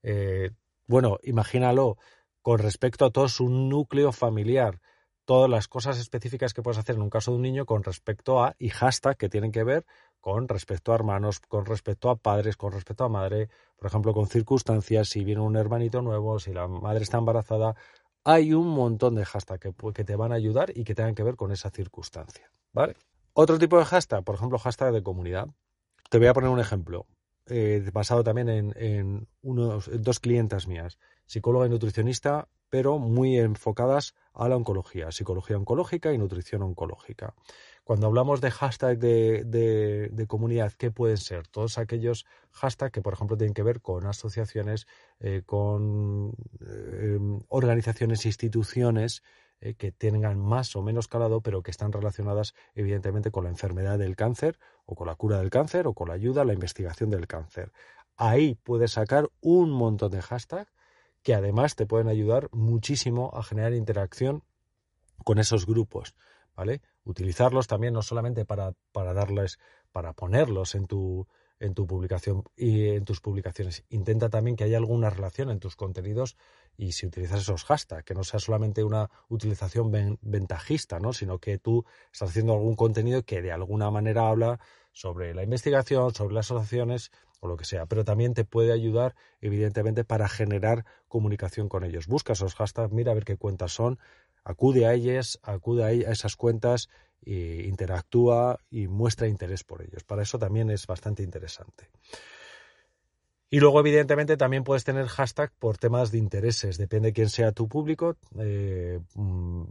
Eh, 0.09 0.51
bueno, 0.87 1.17
imagínalo 1.23 1.97
con 2.41 2.59
respecto 2.59 3.03
a 3.03 3.09
todo 3.09 3.27
su 3.27 3.49
núcleo 3.49 4.13
familiar, 4.13 4.79
todas 5.25 5.49
las 5.49 5.67
cosas 5.67 5.99
específicas 5.99 6.53
que 6.53 6.61
puedes 6.61 6.77
hacer 6.77 6.95
en 6.95 7.01
un 7.01 7.09
caso 7.09 7.31
de 7.31 7.35
un 7.35 7.43
niño 7.43 7.65
con 7.65 7.83
respecto 7.83 8.41
a 8.41 8.55
y 8.57 8.69
hashtag 8.69 9.17
que 9.17 9.27
tienen 9.27 9.51
que 9.51 9.65
ver 9.65 9.85
con 10.21 10.47
respecto 10.47 10.93
a 10.93 10.95
hermanos, 10.95 11.41
con 11.41 11.65
respecto 11.65 12.09
a 12.09 12.15
padres, 12.15 12.55
con 12.55 12.71
respecto 12.71 13.03
a 13.03 13.09
madre, 13.09 13.49
por 13.75 13.87
ejemplo, 13.87 14.13
con 14.13 14.27
circunstancias, 14.27 15.09
si 15.09 15.25
viene 15.25 15.41
un 15.41 15.57
hermanito 15.57 16.01
nuevo, 16.01 16.39
si 16.39 16.53
la 16.53 16.69
madre 16.69 17.03
está 17.03 17.17
embarazada, 17.17 17.75
hay 18.23 18.53
un 18.53 18.69
montón 18.69 19.15
de 19.15 19.25
hashtags 19.25 19.59
que, 19.59 19.73
que 19.93 20.05
te 20.05 20.15
van 20.15 20.31
a 20.31 20.35
ayudar 20.35 20.71
y 20.73 20.85
que 20.85 20.95
tengan 20.95 21.15
que 21.15 21.23
ver 21.23 21.35
con 21.35 21.51
esa 21.51 21.69
circunstancia, 21.69 22.49
¿vale? 22.71 22.95
Otro 23.33 23.59
tipo 23.59 23.77
de 23.77 23.83
hashtag, 23.83 24.23
por 24.23 24.35
ejemplo, 24.35 24.57
hashtag 24.57 24.93
de 24.93 25.03
comunidad. 25.03 25.49
Te 26.09 26.17
voy 26.17 26.27
a 26.27 26.33
poner 26.33 26.49
un 26.49 26.61
ejemplo. 26.61 27.05
Eh, 27.49 27.89
basado 27.93 28.23
también 28.23 28.73
en, 28.75 29.27
unos, 29.41 29.89
dos 29.93 30.19
clientas 30.19 30.67
mías, 30.67 30.97
psicóloga 31.25 31.65
y 31.65 31.69
nutricionista, 31.69 32.49
pero 32.69 32.99
muy 32.99 33.37
enfocadas 33.37 34.15
a 34.33 34.49
la 34.49 34.57
oncología, 34.57 35.11
psicología 35.11 35.57
oncológica 35.57 36.11
y 36.11 36.17
nutrición 36.17 36.61
oncológica. 36.61 37.33
Cuando 37.83 38.07
hablamos 38.07 38.41
de 38.41 38.51
hashtag 38.51 38.99
de, 38.99 40.25
comunidad, 40.27 40.73
¿qué 40.73 40.91
pueden 40.91 41.15
ser? 41.15 41.47
Todos 41.47 41.77
aquellos 41.77 42.25
hashtags 42.51 42.91
que, 42.91 43.01
por 43.01 43.13
ejemplo, 43.13 43.37
tienen 43.37 43.53
que 43.53 43.63
ver 43.63 43.79
con 43.81 44.05
asociaciones, 44.05 44.87
eh, 45.21 45.43
con 45.45 46.33
eh, 46.59 47.17
organizaciones, 47.47 48.25
instituciones 48.25 49.23
eh, 49.59 49.73
que 49.73 49.91
tengan 49.91 50.39
más 50.39 50.75
o 50.75 50.81
menos 50.81 51.07
calado, 51.07 51.41
pero 51.41 51.63
que 51.63 51.71
están 51.71 51.91
relacionadas 51.91 52.53
evidentemente 52.75 53.31
con 53.31 53.43
la 53.43 53.49
enfermedad 53.49 53.97
del 53.97 54.15
cáncer 54.15 54.59
o 54.85 54.95
con 54.95 55.07
la 55.07 55.15
cura 55.15 55.39
del 55.39 55.49
cáncer 55.49 55.87
o 55.87 55.93
con 55.93 56.09
la 56.09 56.13
ayuda 56.13 56.41
a 56.41 56.45
la 56.45 56.53
investigación 56.53 57.09
del 57.09 57.27
cáncer. 57.27 57.71
Ahí 58.15 58.55
puedes 58.55 58.91
sacar 58.91 59.29
un 59.41 59.71
montón 59.71 60.11
de 60.11 60.21
hashtags 60.21 60.71
que 61.23 61.33
además 61.33 61.75
te 61.75 61.85
pueden 61.85 62.07
ayudar 62.07 62.49
muchísimo 62.51 63.31
a 63.33 63.43
generar 63.43 63.73
interacción 63.73 64.43
con 65.23 65.39
esos 65.39 65.65
grupos, 65.65 66.15
¿vale? 66.55 66.81
Utilizarlos 67.03 67.67
también 67.67 67.93
no 67.93 68.01
solamente 68.01 68.45
para, 68.45 68.73
para 68.91 69.13
darles, 69.13 69.59
para 69.91 70.13
ponerlos 70.13 70.75
en 70.75 70.85
tu, 70.85 71.27
en 71.59 71.73
tu 71.73 71.87
publicación 71.87 72.43
y 72.55 72.89
en 72.89 73.05
tus 73.05 73.21
publicaciones. 73.21 73.83
Intenta 73.89 74.29
también 74.29 74.55
que 74.55 74.63
haya 74.63 74.77
alguna 74.77 75.09
relación 75.09 75.49
en 75.49 75.59
tus 75.59 75.75
contenidos 75.75 76.37
y 76.77 76.91
si 76.91 77.07
utilizas 77.07 77.41
esos 77.41 77.65
hashtags, 77.65 78.05
que 78.05 78.13
no 78.13 78.23
sea 78.23 78.39
solamente 78.39 78.83
una 78.83 79.09
utilización 79.29 79.91
ventajista, 80.21 80.99
¿no? 80.99 81.11
sino 81.11 81.39
que 81.39 81.57
tú 81.57 81.83
estás 82.13 82.29
haciendo 82.29 82.53
algún 82.53 82.75
contenido 82.75 83.23
que 83.23 83.41
de 83.41 83.51
alguna 83.51 83.89
manera 83.89 84.29
habla 84.29 84.59
sobre 84.91 85.33
la 85.33 85.43
investigación, 85.43 86.13
sobre 86.13 86.35
las 86.35 86.45
asociaciones 86.45 87.11
o 87.39 87.47
lo 87.47 87.57
que 87.57 87.65
sea, 87.65 87.87
pero 87.87 88.05
también 88.05 88.33
te 88.33 88.45
puede 88.45 88.71
ayudar 88.71 89.15
evidentemente 89.41 90.03
para 90.03 90.29
generar 90.29 90.85
comunicación 91.07 91.67
con 91.67 91.83
ellos. 91.83 92.07
Busca 92.07 92.33
esos 92.33 92.55
hashtags, 92.55 92.93
mira 92.93 93.11
a 93.11 93.15
ver 93.15 93.25
qué 93.25 93.37
cuentas 93.37 93.73
son, 93.73 93.99
acude 94.43 94.85
a 94.85 94.93
ellas, 94.93 95.39
acude 95.43 95.83
a 95.83 95.91
esas 95.91 96.35
cuentas 96.35 96.89
interactúa 97.25 98.61
y 98.69 98.87
muestra 98.87 99.27
interés 99.27 99.63
por 99.63 99.81
ellos. 99.81 100.03
Para 100.03 100.21
eso 100.21 100.39
también 100.39 100.69
es 100.69 100.87
bastante 100.87 101.23
interesante. 101.23 101.89
Y 103.49 103.59
luego, 103.59 103.79
evidentemente, 103.79 104.35
también 104.35 104.63
puedes 104.63 104.83
tener 104.83 105.07
hashtag 105.07 105.51
por 105.57 105.77
temas 105.77 106.11
de 106.11 106.17
intereses. 106.17 106.77
Depende 106.77 107.09
de 107.09 107.13
quién 107.13 107.29
sea 107.29 107.51
tu 107.51 107.67
público. 107.67 108.17
Eh, 108.39 108.99
mm, 109.15 109.63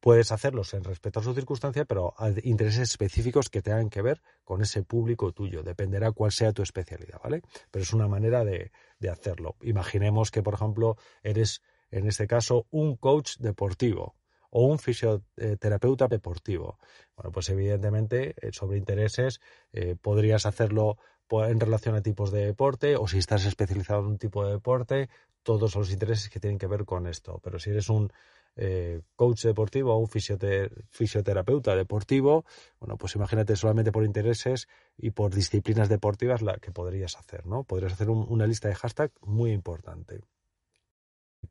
puedes 0.00 0.32
hacerlos 0.32 0.74
en 0.74 0.84
respeto 0.84 1.20
a 1.20 1.22
su 1.22 1.34
circunstancia, 1.34 1.84
pero 1.84 2.14
intereses 2.42 2.90
específicos 2.90 3.48
que 3.48 3.62
tengan 3.62 3.88
que 3.88 4.02
ver 4.02 4.20
con 4.44 4.60
ese 4.62 4.82
público 4.82 5.32
tuyo. 5.32 5.62
Dependerá 5.62 6.12
cuál 6.12 6.32
sea 6.32 6.52
tu 6.52 6.62
especialidad, 6.62 7.20
¿vale? 7.22 7.42
Pero 7.70 7.82
es 7.82 7.92
una 7.92 8.08
manera 8.08 8.44
de 8.44 8.70
hacerlo. 9.10 9.56
Imaginemos 9.62 10.30
que, 10.30 10.42
por 10.42 10.54
ejemplo, 10.54 10.96
eres, 11.22 11.62
en 11.90 12.06
este 12.06 12.26
caso, 12.26 12.66
un 12.70 12.96
coach 12.96 13.36
deportivo 13.38 14.16
o 14.50 14.66
un 14.66 14.78
fisioterapeuta 14.78 16.08
deportivo. 16.08 16.78
Bueno, 17.16 17.32
pues 17.32 17.48
evidentemente 17.48 18.34
eh, 18.40 18.50
sobre 18.52 18.78
intereses 18.78 19.40
eh, 19.72 19.96
podrías 20.00 20.46
hacerlo 20.46 20.98
en 21.32 21.60
relación 21.60 21.94
a 21.94 22.02
tipos 22.02 22.30
de 22.30 22.46
deporte 22.46 22.96
o 22.96 23.06
si 23.06 23.18
estás 23.18 23.44
especializado 23.44 24.00
en 24.00 24.06
un 24.06 24.18
tipo 24.18 24.44
de 24.44 24.52
deporte, 24.52 25.08
todos 25.42 25.74
los 25.76 25.90
intereses 25.90 26.28
que 26.28 26.40
tienen 26.40 26.58
que 26.58 26.66
ver 26.66 26.84
con 26.84 27.06
esto. 27.06 27.40
Pero 27.42 27.58
si 27.58 27.70
eres 27.70 27.88
un 27.88 28.12
eh, 28.56 29.00
coach 29.16 29.44
deportivo 29.44 29.94
o 29.94 29.98
un 29.98 30.08
fisioterapeuta 30.08 31.76
deportivo, 31.76 32.44
bueno, 32.80 32.96
pues 32.96 33.14
imagínate 33.14 33.56
solamente 33.56 33.92
por 33.92 34.04
intereses 34.04 34.68
y 34.96 35.10
por 35.10 35.34
disciplinas 35.34 35.88
deportivas 35.88 36.42
la 36.42 36.58
que 36.58 36.72
podrías 36.72 37.16
hacer, 37.16 37.46
¿no? 37.46 37.64
Podrías 37.64 37.92
hacer 37.92 38.10
una 38.10 38.46
lista 38.46 38.68
de 38.68 38.74
hashtag 38.74 39.12
muy 39.22 39.52
importante. 39.52 40.20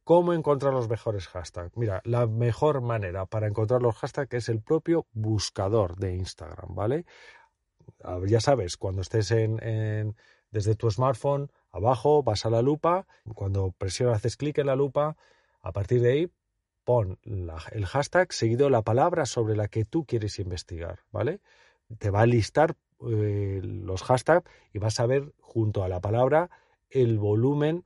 ¿Cómo 0.03 0.33
encontrar 0.33 0.73
los 0.73 0.89
mejores 0.89 1.27
hashtags? 1.27 1.75
Mira, 1.75 2.01
la 2.03 2.27
mejor 2.27 2.81
manera 2.81 3.25
para 3.25 3.47
encontrar 3.47 3.81
los 3.81 3.95
hashtags 3.95 4.33
es 4.33 4.49
el 4.49 4.61
propio 4.61 5.07
buscador 5.13 5.95
de 5.97 6.15
Instagram, 6.15 6.75
¿vale? 6.75 7.05
Ya 8.27 8.41
sabes, 8.41 8.77
cuando 8.77 9.01
estés 9.01 9.31
en, 9.31 10.15
desde 10.51 10.75
tu 10.75 10.89
smartphone, 10.89 11.51
abajo 11.71 12.23
vas 12.23 12.45
a 12.45 12.49
la 12.49 12.61
lupa, 12.61 13.07
cuando 13.35 13.71
presionas, 13.77 14.17
haces 14.17 14.37
clic 14.37 14.57
en 14.57 14.67
la 14.67 14.75
lupa, 14.75 15.17
a 15.61 15.71
partir 15.71 16.01
de 16.01 16.11
ahí 16.11 16.31
pon 16.83 17.19
el 17.23 17.85
hashtag 17.85 18.33
seguido 18.33 18.69
la 18.69 18.81
palabra 18.81 19.25
sobre 19.25 19.55
la 19.55 19.67
que 19.67 19.85
tú 19.85 20.05
quieres 20.05 20.39
investigar, 20.39 21.01
¿vale? 21.11 21.39
Te 21.99 22.09
va 22.09 22.21
a 22.21 22.25
listar 22.25 22.75
eh, 23.07 23.61
los 23.63 24.01
hashtags 24.03 24.49
y 24.73 24.79
vas 24.79 24.99
a 24.99 25.05
ver 25.05 25.33
junto 25.39 25.83
a 25.83 25.87
la 25.87 26.01
palabra 26.01 26.49
el 26.89 27.19
volumen 27.19 27.85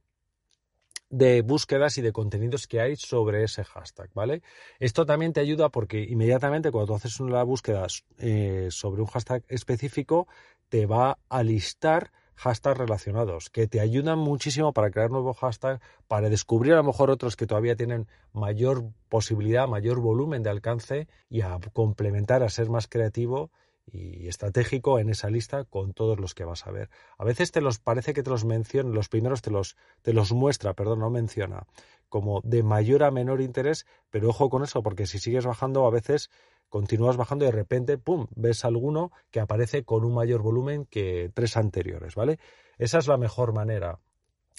de 1.13 1.43
búsquedas 1.43 1.99
y 1.99 2.02
de 2.02 2.12
contenidos 2.12 2.65
que 2.65 2.82
hay 2.82 2.95
sobre 2.95 3.43
ese 3.43 3.63
hashtag, 3.63 4.10
¿vale? 4.15 4.41
Esto 4.80 5.06
también 5.06 5.32
te 5.32 5.41
ayuda 5.41 5.69
porque 5.69 6.02
inmediatamente 6.02 6.71
cuando 6.71 6.88
tú 6.88 6.95
haces 6.95 7.19
una 7.19 7.43
búsqueda 7.43 7.86
eh, 8.17 8.69
sobre 8.71 9.02
un 9.04 9.08
hashtag 9.08 9.43
específico, 9.47 10.28
te 10.69 10.88
va 10.88 11.19
a 11.30 11.43
listar 11.43 12.12
hashtags 12.36 12.80
relacionados 12.80 13.52
que 13.52 13.67
te 13.67 13.80
ayudan 13.80 14.17
muchísimo 14.17 14.73
para 14.73 14.89
crear 14.89 15.12
nuevos 15.12 15.38
hashtags, 15.38 15.82
para 16.08 16.30
descubrir 16.30 16.73
a 16.73 16.78
lo 16.78 16.84
mejor 16.84 17.12
otros 17.12 17.36
que 17.36 17.45
todavía 17.45 17.76
tienen 17.76 18.08
mayor 18.32 18.84
posibilidad, 19.08 19.67
mayor 19.67 19.99
volumen 19.99 20.41
de 20.41 20.49
alcance 20.49 21.08
y 21.30 21.41
a 21.41 21.60
complementar, 21.73 22.41
a 22.41 22.49
ser 22.49 22.71
más 22.71 22.88
creativo 22.88 23.52
y 23.91 24.28
estratégico 24.28 25.00
en 25.00 25.10
esa 25.10 25.30
lista 25.30 25.65
con 25.65 25.93
todos 25.93 26.19
los 26.19 26.34
que 26.34 26.46
vas 26.46 26.65
a 26.65 26.72
ver. 26.72 26.89
A 27.17 27.24
veces 27.24 27.52
te 27.52 27.62
los 27.62 27.80
parece 27.80 28.13
que 28.13 28.24
te 28.24 28.30
los 28.30 28.46
menciona, 28.46 28.89
los 28.89 29.10
primeros 29.10 29.41
te 29.41 29.52
los, 29.52 29.76
te 30.02 30.13
los 30.13 30.32
muestra, 30.32 30.74
perdón, 30.74 31.00
no 31.00 31.10
menciona, 31.10 31.65
como 32.10 32.41
de 32.43 32.63
mayor 32.63 33.04
a 33.04 33.12
menor 33.12 33.41
interés, 33.41 33.86
pero 34.10 34.30
ojo 34.30 34.50
con 34.50 34.63
eso, 34.63 34.84
porque 34.84 35.06
si 35.06 35.19
sigues 35.19 35.46
bajando, 35.46 35.86
a 35.86 35.91
veces 35.91 36.30
continúas 36.69 37.17
bajando 37.17 37.46
y 37.46 37.48
de 37.48 37.52
repente, 37.52 37.98
¡pum!, 37.98 38.28
ves 38.36 38.65
alguno 38.65 39.12
que 39.32 39.39
aparece 39.39 39.84
con 39.84 40.04
un 40.04 40.13
mayor 40.13 40.41
volumen 40.41 40.86
que 40.86 41.30
tres 41.34 41.58
anteriores, 41.58 42.15
¿vale? 42.15 42.39
Esa 42.78 42.98
es 42.98 43.08
la 43.08 43.17
mejor 43.17 43.54
manera. 43.54 44.00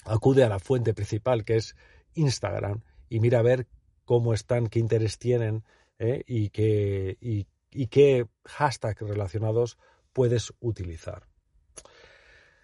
Acude 0.05 0.43
a 0.43 0.49
la 0.49 0.59
fuente 0.59 0.93
principal, 0.93 1.43
que 1.43 1.57
es 1.57 1.75
Instagram, 2.13 2.83
y 3.09 3.19
mira 3.19 3.39
a 3.39 3.43
ver 3.43 3.67
cómo 4.05 4.33
están, 4.33 4.67
qué 4.67 4.79
interés 4.79 5.17
tienen 5.17 5.63
¿eh? 5.99 6.23
y, 6.27 6.49
qué, 6.49 7.17
y 7.71 7.87
qué 7.87 8.27
hashtags 8.45 9.01
relacionados 9.01 9.77
puedes 10.13 10.53
utilizar. 10.59 11.27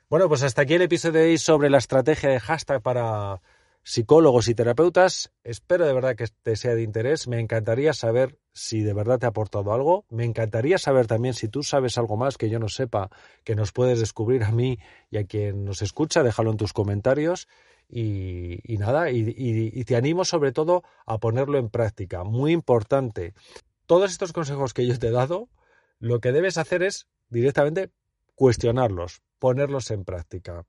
Bueno, 0.10 0.28
pues 0.28 0.44
hasta 0.44 0.64
aquí 0.64 0.74
el 0.74 0.82
episodio 0.82 1.22
de 1.22 1.30
hoy 1.30 1.38
sobre 1.38 1.70
la 1.70 1.78
estrategia 1.78 2.30
de 2.30 2.40
hashtag 2.40 2.82
para 2.82 3.42
psicólogos 3.84 4.48
y 4.48 4.56
terapeutas. 4.56 5.32
Espero 5.44 5.86
de 5.86 5.94
verdad 5.94 6.16
que 6.16 6.26
te 6.44 6.56
sea 6.56 6.76
de 6.76 6.84
interés. 6.84 7.28
Me 7.28 7.40
encantaría 7.40 7.94
saber 7.94 8.38
si 8.54 8.82
de 8.82 8.94
verdad 8.94 9.20
te 9.20 9.26
ha 9.26 9.30
aportado 9.30 9.74
algo. 9.74 10.06
Me 10.10 10.26
encantaría 10.26 10.78
saber 10.78 11.08
también 11.08 11.34
si 11.34 11.48
tú 11.48 11.64
sabes 11.64 11.98
algo 11.98 12.18
más 12.18 12.38
que 12.38 12.50
yo 12.50 12.60
no 12.60 12.70
sepa, 12.70 13.10
que 13.44 13.56
nos 13.56 13.72
puedes 13.72 14.00
descubrir 14.00 14.44
a 14.44 14.52
mí 14.52 14.80
y 15.10 15.18
a 15.18 15.26
quien 15.26 15.66
nos 15.66 15.82
escucha. 15.82 16.24
Déjalo 16.24 16.52
en 16.52 16.58
tus 16.58 16.74
comentarios. 16.74 17.48
Y, 17.94 18.62
nada, 18.80 19.12
y 19.12 19.84
te 19.84 19.98
animo 19.98 20.24
sobre 20.24 20.54
todo 20.54 20.84
a 21.06 21.18
ponerlo 21.18 21.58
en 21.58 21.70
práctica. 21.70 22.24
Muy 22.24 22.54
importante 22.54 23.34
todos 23.92 24.10
estos 24.10 24.32
consejos 24.32 24.74
que 24.74 24.88
yo 24.88 24.98
te 24.98 25.08
he 25.08 25.12
dado, 25.12 25.50
lo 26.00 26.22
que 26.22 26.32
debes 26.32 26.58
hacer 26.58 26.82
es 26.82 27.10
directamente 27.28 27.92
cuestionarlos, 28.36 29.22
ponerlos 29.38 29.92
en 29.92 30.06
práctica. 30.06 30.66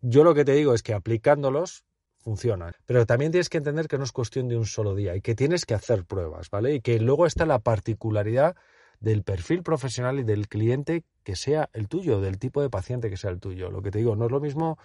Yo 0.00 0.24
lo 0.24 0.34
que 0.34 0.44
te 0.44 0.54
digo 0.54 0.74
es 0.74 0.82
que 0.82 0.92
aplicándolos 0.92 1.84
funcionan, 2.16 2.72
pero 2.84 3.06
también 3.06 3.30
tienes 3.30 3.48
que 3.48 3.58
entender 3.58 3.86
que 3.86 3.96
no 3.96 4.02
es 4.02 4.10
cuestión 4.10 4.48
de 4.48 4.56
un 4.56 4.66
solo 4.66 4.96
día 4.96 5.14
y 5.14 5.20
que 5.20 5.36
tienes 5.36 5.66
que 5.66 5.74
hacer 5.74 6.04
pruebas, 6.04 6.50
¿vale? 6.50 6.74
Y 6.74 6.80
que 6.80 6.98
luego 6.98 7.26
está 7.26 7.46
la 7.46 7.60
particularidad 7.60 8.56
del 8.98 9.22
perfil 9.22 9.62
profesional 9.62 10.18
y 10.18 10.24
del 10.24 10.48
cliente 10.48 11.04
que 11.22 11.36
sea 11.36 11.70
el 11.74 11.86
tuyo, 11.86 12.20
del 12.20 12.40
tipo 12.40 12.60
de 12.60 12.70
paciente 12.70 13.08
que 13.08 13.16
sea 13.16 13.30
el 13.30 13.38
tuyo. 13.38 13.70
Lo 13.70 13.82
que 13.82 13.92
te 13.92 13.98
digo, 13.98 14.16
no 14.16 14.26
es 14.26 14.32
lo 14.32 14.40
mismo 14.40 14.78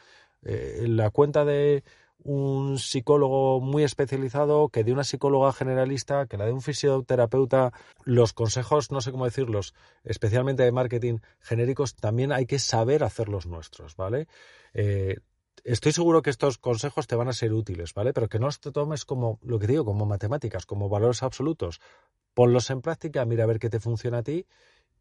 eh, 0.44 0.86
la 0.88 1.10
cuenta 1.10 1.44
de 1.44 1.84
un 2.24 2.80
psicólogo 2.80 3.60
muy 3.62 3.84
especializado 3.84 4.70
que 4.70 4.84
de 4.84 4.94
una 4.94 5.04
psicóloga 5.04 5.54
generalista, 5.54 6.26
que 6.28 6.38
la 6.38 6.46
de 6.46 6.54
un 6.54 6.62
fisioterapeuta. 6.62 7.74
Los 8.04 8.34
consejos, 8.34 8.92
no 8.92 9.02
sé 9.02 9.12
cómo 9.12 9.26
decirlos, 9.26 9.74
especialmente 10.04 10.64
de 10.64 10.72
marketing 10.72 11.20
genéricos, 11.40 11.96
también 11.96 12.32
hay 12.32 12.46
que 12.46 12.60
saber 12.60 13.04
hacer 13.04 13.30
los 13.30 13.46
nuestros, 13.46 13.96
¿vale? 13.96 14.28
Eh, 14.74 15.18
estoy 15.64 15.92
seguro 15.92 16.22
que 16.22 16.30
estos 16.30 16.58
consejos 16.58 17.08
te 17.08 17.16
van 17.16 17.28
a 17.28 17.34
ser 17.34 17.54
útiles, 17.54 17.94
¿vale? 17.94 18.14
Pero 18.14 18.30
que 18.30 18.40
no 18.40 18.50
te 18.50 18.72
tomes 18.72 19.06
como, 19.06 19.40
lo 19.42 19.60
que 19.60 19.68
digo, 19.68 19.86
como 19.86 20.06
matemáticas, 20.06 20.66
como 20.66 20.90
valores 20.90 21.24
absolutos. 21.24 21.80
Ponlos 22.34 22.70
en 22.70 22.82
práctica, 22.82 23.26
mira 23.26 23.44
a 23.44 23.48
ver 23.48 23.60
qué 23.60 23.70
te 23.70 23.80
funciona 23.80 24.20
a 24.20 24.24
ti 24.24 24.46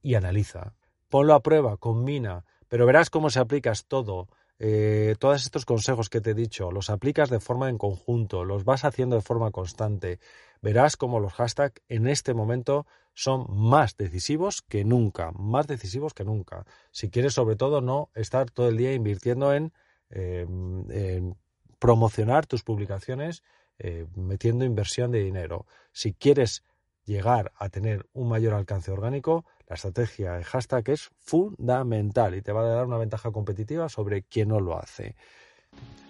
y 0.02 0.14
analiza. 0.14 0.74
Ponlo 1.08 1.34
a 1.34 1.42
prueba, 1.42 1.76
combina, 1.76 2.44
pero 2.68 2.86
verás 2.86 3.10
cómo 3.10 3.30
se 3.30 3.38
aplicas 3.38 3.86
todo 3.86 4.28
eh, 4.64 5.16
todos 5.18 5.42
estos 5.42 5.64
consejos 5.64 6.08
que 6.08 6.20
te 6.20 6.30
he 6.30 6.34
dicho, 6.34 6.70
los 6.70 6.88
aplicas 6.88 7.28
de 7.30 7.40
forma 7.40 7.68
en 7.68 7.78
conjunto, 7.78 8.44
los 8.44 8.64
vas 8.64 8.84
haciendo 8.84 9.16
de 9.16 9.22
forma 9.22 9.50
constante, 9.50 10.20
verás 10.60 10.96
como 10.96 11.18
los 11.18 11.32
hashtags 11.32 11.82
en 11.88 12.06
este 12.06 12.32
momento 12.32 12.86
son 13.12 13.44
más 13.48 13.96
decisivos 13.96 14.62
que 14.62 14.84
nunca, 14.84 15.32
más 15.32 15.66
decisivos 15.66 16.14
que 16.14 16.22
nunca. 16.24 16.64
Si 16.92 17.10
quieres 17.10 17.34
sobre 17.34 17.56
todo 17.56 17.80
no 17.80 18.10
estar 18.14 18.52
todo 18.52 18.68
el 18.68 18.76
día 18.76 18.94
invirtiendo 18.94 19.52
en, 19.52 19.72
em, 20.10 21.34
promocionar 21.80 22.46
tus 22.46 22.62
publicaciones, 22.62 23.42
eh, 23.80 24.06
metiendo 24.14 24.64
inversión 24.64 25.10
de 25.10 25.24
dinero. 25.24 25.66
Si 25.90 26.12
quieres 26.12 26.62
llegar 27.04 27.52
a 27.58 27.68
tener 27.68 28.06
un 28.14 28.28
mayor 28.28 28.54
alcance 28.54 28.90
orgánico, 28.90 29.44
la 29.68 29.74
estrategia 29.74 30.32
de 30.34 30.44
hashtag 30.44 30.90
es 30.90 31.10
fundamental 31.20 32.34
y 32.34 32.42
te 32.42 32.52
va 32.52 32.62
a 32.62 32.68
dar 32.68 32.86
una 32.86 32.98
ventaja 32.98 33.30
competitiva 33.30 33.88
sobre 33.88 34.22
quien 34.22 34.48
no 34.48 34.60
lo 34.60 34.78
hace. 34.78 35.14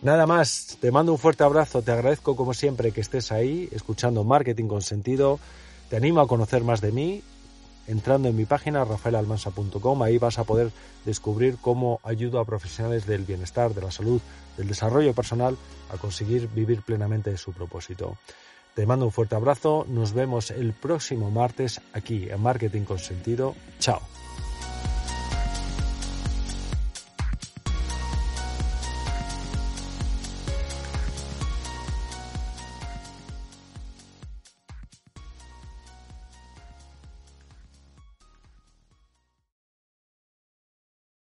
Nada 0.03 0.27
más, 0.27 0.79
te 0.81 0.91
mando 0.91 1.13
un 1.13 1.19
fuerte 1.19 1.45
abrazo, 1.45 1.83
te 1.83 1.93
agradezco 1.93 2.35
como 2.35 2.55
siempre 2.55 2.91
que 2.91 3.01
estés 3.01 3.31
ahí 3.31 3.69
escuchando 3.71 4.25
Marketing 4.25 4.67
con 4.67 4.83
Sentido, 4.83 5.39
te 5.89 5.97
animo 5.97 6.21
a 6.21 6.27
conocer 6.27 6.65
más 6.65 6.81
de 6.81 6.91
mí 6.91 7.23
entrando 7.87 8.29
en 8.29 8.37
mi 8.37 8.45
página 8.45 8.85
rafaelalmansa.com, 8.85 10.03
ahí 10.03 10.19
vas 10.19 10.39
a 10.39 10.45
poder 10.45 10.71
descubrir 11.05 11.57
cómo 11.61 12.01
ayudo 12.03 12.39
a 12.41 12.45
profesionales 12.45 13.07
del 13.07 13.25
bienestar, 13.25 13.75
de 13.75 13.83
la 13.83 13.91
salud, 13.91 14.21
del 14.57 14.69
desarrollo 14.69 15.15
personal 15.15 15.57
a 15.93 15.97
conseguir 15.97 16.49
vivir 16.49 16.83
plenamente 16.83 17.31
de 17.31 17.37
su 17.37 17.53
propósito. 17.53 18.17
Te 18.75 18.87
mando 18.87 19.05
un 19.05 19.13
fuerte 19.13 19.35
abrazo, 19.35 19.85
nos 19.89 20.15
vemos 20.15 20.51
el 20.51 20.73
próximo 20.73 21.31
martes 21.31 21.81
aquí 21.93 22.29
en 22.31 22.41
Marketing 22.41 22.83
con 22.83 22.99
Sentido. 22.99 23.55
Chao. 23.79 24.12